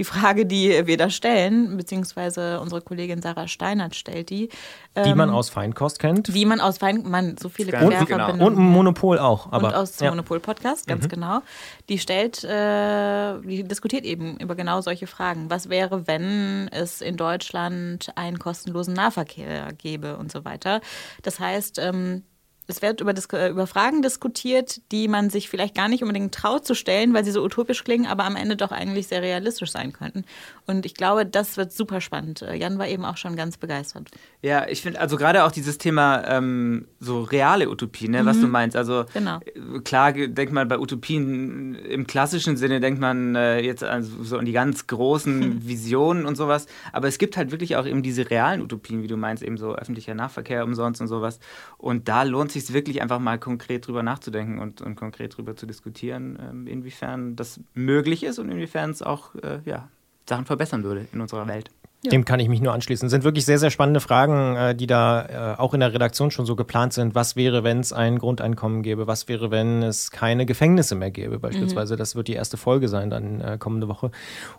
die 0.00 0.04
Frage, 0.04 0.46
die 0.46 0.86
wir 0.86 0.96
da 0.96 1.10
stellen, 1.10 1.76
beziehungsweise 1.76 2.58
unsere 2.58 2.80
Kollegin 2.80 3.20
Sarah 3.20 3.46
Steinert 3.46 3.94
stellt 3.94 4.30
die. 4.30 4.48
Die 4.96 5.14
man 5.14 5.28
ähm, 5.28 5.34
aus 5.34 5.50
Feinkost 5.50 5.98
kennt. 5.98 6.32
Wie 6.32 6.46
man 6.46 6.58
aus 6.58 6.78
Feinkost, 6.78 7.06
man, 7.06 7.36
so 7.36 7.50
viele 7.50 7.72
Querverbindungen. 7.72 8.38
Genau. 8.38 8.46
Und 8.46 8.56
Monopol 8.56 9.18
auch. 9.18 9.52
Aber, 9.52 9.68
und 9.68 9.74
aus 9.74 10.00
ja. 10.00 10.08
Monopol-Podcast, 10.08 10.86
ganz 10.86 11.04
mhm. 11.04 11.08
genau. 11.10 11.42
Die 11.90 11.98
stellt, 11.98 12.42
äh, 12.44 13.38
die 13.42 13.62
diskutiert 13.62 14.06
eben 14.06 14.38
über 14.38 14.54
genau 14.54 14.80
solche 14.80 15.06
Fragen. 15.06 15.50
Was 15.50 15.68
wäre, 15.68 16.06
wenn 16.06 16.68
es 16.68 17.02
in 17.02 17.18
Deutschland 17.18 18.10
einen 18.14 18.38
kostenlosen 18.38 18.94
Nahverkehr 18.94 19.68
gäbe 19.74 20.16
und 20.16 20.32
so 20.32 20.46
weiter. 20.46 20.80
Das 21.22 21.38
heißt, 21.38 21.78
ähm, 21.78 22.22
es 22.70 22.82
wird 22.82 23.00
über, 23.00 23.14
über 23.48 23.66
Fragen 23.66 24.02
diskutiert, 24.02 24.80
die 24.92 25.08
man 25.08 25.30
sich 25.30 25.48
vielleicht 25.48 25.74
gar 25.74 25.88
nicht 25.88 26.02
unbedingt 26.02 26.34
traut 26.34 26.66
zu 26.66 26.74
stellen, 26.74 27.12
weil 27.12 27.24
sie 27.24 27.30
so 27.30 27.42
utopisch 27.42 27.84
klingen, 27.84 28.06
aber 28.06 28.24
am 28.24 28.36
Ende 28.36 28.56
doch 28.56 28.72
eigentlich 28.72 29.08
sehr 29.08 29.22
realistisch 29.22 29.70
sein 29.70 29.92
könnten. 29.92 30.24
Und 30.66 30.86
ich 30.86 30.94
glaube, 30.94 31.26
das 31.26 31.56
wird 31.56 31.72
super 31.72 32.00
spannend. 32.00 32.42
Äh, 32.42 32.54
Jan 32.56 32.78
war 32.78 32.88
eben 32.88 33.04
auch 33.04 33.16
schon 33.16 33.36
ganz 33.36 33.56
begeistert. 33.56 34.08
Ja, 34.42 34.66
ich 34.68 34.82
finde 34.82 35.00
also 35.00 35.16
gerade 35.16 35.44
auch 35.44 35.52
dieses 35.52 35.78
Thema 35.78 36.24
ähm, 36.26 36.86
so 36.98 37.22
reale 37.22 37.68
Utopien, 37.68 38.12
ne, 38.12 38.22
mhm. 38.22 38.26
was 38.26 38.40
du 38.40 38.46
meinst. 38.46 38.76
Also 38.76 39.04
genau. 39.12 39.40
Äh, 39.40 39.80
klar 39.80 40.12
denkt 40.12 40.52
man 40.52 40.68
bei 40.68 40.78
Utopien 40.78 41.74
im 41.74 42.06
klassischen 42.06 42.56
Sinne, 42.56 42.80
denkt 42.80 43.00
man 43.00 43.34
äh, 43.34 43.60
jetzt 43.60 43.84
also 43.84 44.22
so 44.22 44.38
an 44.38 44.44
die 44.44 44.52
ganz 44.52 44.86
großen 44.86 45.66
Visionen 45.68 46.24
und 46.24 46.36
sowas. 46.36 46.66
Aber 46.92 47.08
es 47.08 47.18
gibt 47.18 47.36
halt 47.36 47.50
wirklich 47.50 47.76
auch 47.76 47.86
eben 47.86 48.02
diese 48.02 48.30
realen 48.30 48.62
Utopien, 48.62 49.02
wie 49.02 49.08
du 49.08 49.16
meinst, 49.16 49.42
eben 49.42 49.58
so 49.58 49.74
öffentlicher 49.74 50.14
Nahverkehr 50.14 50.64
umsonst 50.64 51.00
und 51.00 51.08
sowas. 51.08 51.40
Und 51.76 52.08
da 52.08 52.22
lohnt 52.22 52.52
sich 52.52 52.59
sich 52.66 52.74
wirklich 52.74 53.02
einfach 53.02 53.18
mal 53.18 53.38
konkret 53.38 53.86
drüber 53.86 54.02
nachzudenken 54.02 54.58
und, 54.58 54.80
und 54.80 54.96
konkret 54.96 55.36
drüber 55.36 55.56
zu 55.56 55.66
diskutieren, 55.66 56.38
ähm, 56.40 56.66
inwiefern 56.66 57.36
das 57.36 57.60
möglich 57.74 58.22
ist 58.22 58.38
und 58.38 58.50
inwiefern 58.50 58.90
es 58.90 59.02
auch 59.02 59.34
äh, 59.36 59.60
ja, 59.64 59.88
Sachen 60.28 60.46
verbessern 60.46 60.84
würde 60.84 61.06
in 61.12 61.20
unserer 61.20 61.46
Welt. 61.48 61.70
Ja. 62.02 62.10
Dem 62.10 62.24
kann 62.24 62.40
ich 62.40 62.48
mich 62.48 62.62
nur 62.62 62.72
anschließen. 62.72 63.06
Das 63.06 63.10
sind 63.10 63.24
wirklich 63.24 63.44
sehr, 63.44 63.58
sehr 63.58 63.70
spannende 63.70 64.00
Fragen, 64.00 64.56
äh, 64.56 64.74
die 64.74 64.86
da 64.86 65.56
äh, 65.56 65.60
auch 65.60 65.74
in 65.74 65.80
der 65.80 65.92
Redaktion 65.92 66.30
schon 66.30 66.46
so 66.46 66.56
geplant 66.56 66.94
sind. 66.94 67.14
Was 67.14 67.36
wäre, 67.36 67.62
wenn 67.62 67.80
es 67.80 67.92
ein 67.92 68.18
Grundeinkommen 68.18 68.82
gäbe? 68.82 69.06
Was 69.06 69.28
wäre, 69.28 69.50
wenn 69.50 69.82
es 69.82 70.10
keine 70.10 70.46
Gefängnisse 70.46 70.94
mehr 70.94 71.10
gäbe? 71.10 71.38
Beispielsweise, 71.38 71.94
mhm. 71.94 71.98
das 71.98 72.16
wird 72.16 72.28
die 72.28 72.32
erste 72.32 72.56
Folge 72.56 72.88
sein 72.88 73.10
dann 73.10 73.42
äh, 73.42 73.58
kommende 73.58 73.86
Woche. 73.88 74.10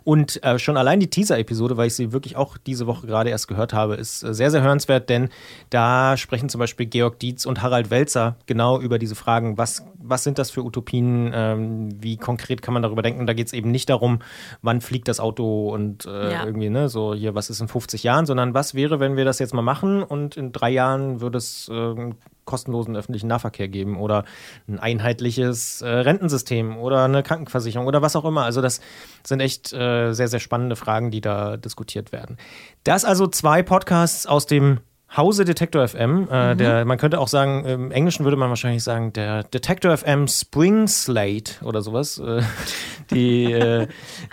Und 0.04 0.40
schon 0.56 0.76
allein 0.76 1.00
die 1.00 1.08
Teaser-Episode, 1.08 1.76
weil 1.76 1.88
ich 1.88 1.94
sie 1.94 2.12
wirklich 2.12 2.36
auch 2.36 2.56
diese 2.56 2.86
Woche 2.86 3.06
gerade 3.06 3.30
erst 3.30 3.48
gehört 3.48 3.72
habe, 3.72 3.94
ist 3.94 4.20
sehr, 4.20 4.50
sehr 4.50 4.62
hörenswert, 4.62 5.08
denn 5.08 5.28
da 5.70 6.16
sprechen 6.16 6.48
zum 6.48 6.58
Beispiel 6.58 6.86
Georg 6.86 7.18
Dietz 7.18 7.46
und 7.46 7.62
Harald 7.62 7.90
Welzer 7.90 8.36
genau 8.46 8.80
über 8.80 8.98
diese 8.98 9.14
Fragen, 9.14 9.58
was 9.58 9.84
was 10.02 10.24
sind 10.24 10.38
das 10.38 10.50
für 10.50 10.62
Utopien, 10.62 11.30
ähm, 11.34 12.02
wie 12.02 12.16
konkret 12.16 12.62
kann 12.62 12.74
man 12.74 12.82
darüber 12.82 13.02
denken. 13.02 13.26
Da 13.26 13.32
geht 13.32 13.46
es 13.46 13.52
eben 13.52 13.70
nicht 13.70 13.88
darum, 13.88 14.20
wann 14.60 14.80
fliegt 14.80 15.08
das 15.08 15.20
Auto 15.20 15.70
und 15.70 16.06
äh, 16.06 16.32
ja. 16.32 16.44
irgendwie, 16.44 16.70
ne, 16.70 16.88
so 16.88 17.14
hier, 17.14 17.34
was 17.34 17.50
ist 17.50 17.60
in 17.60 17.68
50 17.68 18.02
Jahren, 18.02 18.26
sondern 18.26 18.54
was 18.54 18.74
wäre, 18.74 19.00
wenn 19.00 19.16
wir 19.16 19.24
das 19.24 19.38
jetzt 19.38 19.54
mal 19.54 19.62
machen 19.62 20.02
und 20.02 20.36
in 20.36 20.52
drei 20.52 20.70
Jahren 20.70 21.20
würde 21.20 21.38
es 21.38 21.68
äh, 21.68 22.12
kostenlosen 22.44 22.96
öffentlichen 22.96 23.28
Nahverkehr 23.28 23.68
geben 23.68 23.96
oder 23.96 24.24
ein 24.68 24.78
einheitliches 24.78 25.80
äh, 25.82 25.88
Rentensystem 25.88 26.76
oder 26.76 27.04
eine 27.04 27.22
Krankenversicherung 27.22 27.86
oder 27.86 28.02
was 28.02 28.16
auch 28.16 28.24
immer. 28.24 28.44
Also 28.44 28.60
das 28.60 28.80
sind 29.24 29.40
echt 29.40 29.72
äh, 29.72 30.12
sehr, 30.12 30.28
sehr 30.28 30.40
spannende 30.40 30.76
Fragen, 30.76 31.10
die 31.10 31.20
da 31.20 31.56
diskutiert 31.56 32.12
werden. 32.12 32.36
Das 32.84 33.04
also 33.04 33.26
zwei 33.26 33.62
Podcasts 33.62 34.26
aus 34.26 34.46
dem 34.46 34.80
Hause 35.16 35.44
Detektor 35.44 35.86
FM. 35.86 36.28
Äh, 36.30 36.54
mhm. 36.54 36.58
der, 36.58 36.84
man 36.84 36.98
könnte 36.98 37.18
auch 37.20 37.28
sagen, 37.28 37.64
im 37.64 37.90
Englischen 37.90 38.24
würde 38.24 38.36
man 38.36 38.48
wahrscheinlich 38.48 38.82
sagen, 38.82 39.12
der 39.12 39.44
Detektor 39.44 39.96
FM 39.96 40.26
Spring 40.26 40.88
Slate 40.88 41.64
oder 41.64 41.82
sowas. 41.82 42.18
Äh, 42.18 42.42
die 43.10 43.52
äh, 43.52 43.88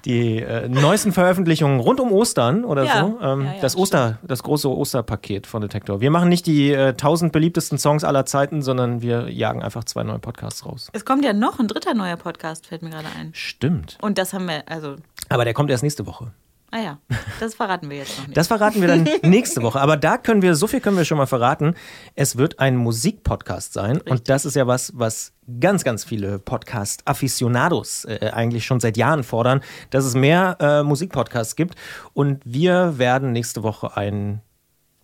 die 0.06 0.40
äh, 0.40 0.68
neuesten 0.70 1.12
Veröffentlichungen 1.12 1.80
rund 1.80 2.00
um 2.00 2.12
Ostern 2.12 2.64
oder 2.64 2.84
ja. 2.84 3.02
so. 3.02 3.20
Ähm, 3.22 3.42
ja, 3.42 3.54
ja, 3.54 3.62
das 3.62 3.76
Oster, 3.76 4.20
das 4.24 4.44
große 4.44 4.70
Osterpaket 4.70 5.48
von 5.48 5.62
Detektor. 5.62 6.02
Wir 6.02 6.12
machen 6.12 6.30
nicht 6.30 6.46
die 6.46 6.72
äh, 6.72 6.94
tausend 6.94 7.32
beliebtesten 7.32 7.78
Songs 7.78 8.04
aller 8.04 8.26
Zeiten, 8.26 8.62
sondern 8.62 9.02
wir 9.02 9.30
jagen 9.30 9.62
einfach 9.62 9.84
zwei 9.84 10.04
neue 10.04 10.20
Podcasts 10.20 10.66
raus. 10.66 10.90
Es 10.94 11.06
kommt 11.06 11.26
ja 11.26 11.34
noch 11.34 11.60
ein 11.60 11.68
dritter 11.68 11.94
neuer 11.94 12.18
Podcast, 12.18 12.68
fällt 12.68 12.82
mir 12.82 12.90
gerade 12.90 13.08
ein. 13.20 13.32
Stimmt. 13.34 13.98
Und 14.02 14.18
das 14.18 14.34
haben 14.34 14.48
wir, 14.48 14.64
also. 14.68 14.96
Aber 15.28 15.44
der 15.44 15.54
kommt 15.54 15.70
erst 15.70 15.84
nächste 15.84 16.06
Woche. 16.06 16.32
Ah 16.72 16.80
ja, 16.80 17.00
das 17.40 17.56
verraten 17.56 17.90
wir 17.90 17.98
jetzt 17.98 18.18
noch 18.20 18.28
nicht. 18.28 18.38
Das 18.38 18.48
verraten 18.48 18.80
wir 18.82 18.88
dann 18.88 19.08
nächste 19.24 19.64
Woche. 19.64 19.82
Aber 19.82 19.98
da 19.98 20.18
können 20.18 20.42
wir, 20.44 20.56
so 20.56 20.68
viel 20.68 20.82
können 20.82 20.98
wir 20.98 21.06
schon 21.06 21.18
mal 21.18 21.26
verraten. 21.26 21.74
Es 22.16 22.38
wird 22.38 22.60
ein 22.60 22.78
Musikpodcast 22.78 23.74
sein. 23.74 23.96
Richtig. 23.98 24.12
Und 24.12 24.30
das 24.30 24.46
ist 24.46 24.56
ja 24.56 24.68
was, 24.68 24.92
was 24.96 25.34
ganz, 25.60 25.84
ganz 25.84 26.04
viele 26.04 26.38
Podcast-Afficionados 26.38 28.06
äh, 28.06 28.30
eigentlich 28.34 28.66
schon 28.66 28.80
seit 28.80 28.98
Jahren 28.98 29.24
fordern, 29.24 29.62
dass 29.90 30.06
es 30.06 30.14
mehr 30.14 30.58
äh, 30.60 30.84
Musikpodcasts 30.84 31.56
gibt. 31.56 31.76
Und 32.14 32.42
wir 32.46 33.00
werden 33.00 33.32
nächste 33.32 33.64
Woche 33.64 33.98
einen, 33.98 34.42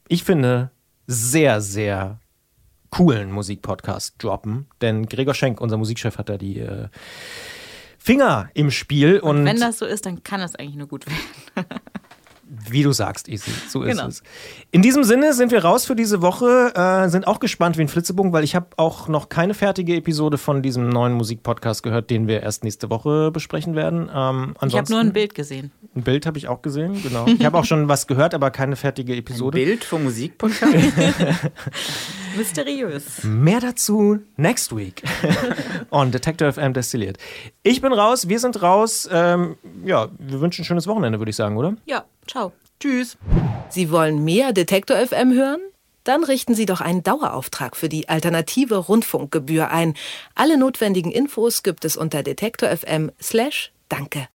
ich 0.08 0.24
finde, 0.24 0.70
sehr, 1.08 1.62
sehr 1.62 2.20
coolen 2.92 3.32
Musikpodcast 3.32 4.24
droppen. 4.24 4.68
Denn 4.82 5.08
Gregor 5.08 5.34
Schenk, 5.34 5.60
unser 5.62 5.78
Musikchef, 5.78 6.20
hat 6.20 6.30
da 6.30 6.38
die. 6.38 6.60
Äh, 6.60 6.90
Finger 8.06 8.50
im 8.54 8.70
Spiel. 8.70 9.20
Und, 9.20 9.40
und 9.40 9.46
wenn 9.46 9.60
das 9.60 9.80
so 9.80 9.86
ist, 9.86 10.06
dann 10.06 10.22
kann 10.22 10.40
das 10.40 10.56
eigentlich 10.56 10.76
nur 10.76 10.88
gut 10.88 11.08
werden. 11.08 11.66
Wie 12.70 12.84
du 12.84 12.92
sagst, 12.92 13.28
Isi, 13.28 13.50
so 13.68 13.82
ist 13.82 13.98
genau. 13.98 14.08
es. 14.08 14.22
In 14.70 14.84
diesem 14.84 15.04
Sinne 15.04 15.34
sind 15.34 15.52
wir 15.52 15.66
raus 15.66 15.86
für 15.86 15.96
diese 15.96 16.22
Woche, 16.22 16.72
äh, 16.76 17.10
sind 17.10 17.26
auch 17.26 17.40
gespannt 17.40 17.80
wie 17.80 17.82
ein 17.82 17.88
Flitzebogen, 17.88 18.32
weil 18.32 18.44
ich 18.44 18.54
habe 18.56 18.68
auch 18.78 19.08
noch 19.08 19.30
keine 19.30 19.56
fertige 19.56 19.96
Episode 19.96 20.38
von 20.38 20.62
diesem 20.62 20.88
neuen 20.90 21.14
Musikpodcast 21.14 21.82
gehört, 21.82 22.12
den 22.12 22.28
wir 22.28 22.44
erst 22.44 22.64
nächste 22.64 22.92
Woche 22.92 23.32
besprechen 23.32 23.76
werden. 23.76 24.12
Ähm, 24.14 24.54
ich 24.68 24.78
habe 24.78 24.92
nur 24.92 25.00
ein 25.00 25.12
Bild 25.12 25.34
gesehen. 25.34 25.72
Ein 25.96 26.04
Bild 26.04 26.28
habe 26.28 26.38
ich 26.38 26.48
auch 26.48 26.62
gesehen, 26.62 27.02
genau. 27.02 27.26
Ich 27.26 27.44
habe 27.44 27.58
auch 27.58 27.66
schon 27.66 27.88
was 27.88 28.06
gehört, 28.06 28.36
aber 28.36 28.52
keine 28.52 28.76
fertige 28.76 29.16
Episode. 29.16 29.58
Ein 29.58 29.66
Bild 29.66 29.84
vom 29.84 30.04
Musikpodcast? 30.04 30.72
Mysteriös. 32.36 33.24
Mehr 33.24 33.60
dazu 33.60 34.20
next 34.38 34.76
week 34.76 35.04
on 35.90 36.12
Detector 36.12 36.52
FM 36.52 36.74
Destilliert. 36.74 37.18
Ich 37.64 37.82
bin 37.82 37.94
raus, 37.94 38.30
wir 38.30 38.40
sind 38.40 38.62
raus. 38.62 39.10
Ähm, 39.12 39.58
ja, 39.86 40.10
wir 40.20 40.42
wünschen 40.42 40.62
ein 40.62 40.66
schönes 40.66 40.88
Wochenende, 40.88 41.20
würde 41.20 41.30
ich 41.30 41.36
sagen, 41.36 41.58
oder? 41.58 41.76
Ja, 41.86 42.06
ciao. 42.28 42.52
Tschüss. 42.80 43.18
Sie 43.70 43.92
wollen 43.92 44.24
mehr 44.24 44.54
Detektor 44.54 44.98
FM 44.98 45.34
hören? 45.34 45.60
Dann 46.04 46.24
richten 46.24 46.54
Sie 46.54 46.68
doch 46.68 46.82
einen 46.82 47.04
Dauerauftrag 47.04 47.76
für 47.76 47.90
die 47.90 48.10
alternative 48.10 48.78
Rundfunkgebühr 48.78 49.72
ein. 49.72 49.96
Alle 50.36 50.58
notwendigen 50.58 51.12
Infos 51.12 51.64
gibt 51.64 51.84
es 51.84 51.98
unter 51.98 52.22
detektor.fm/danke. 52.22 54.28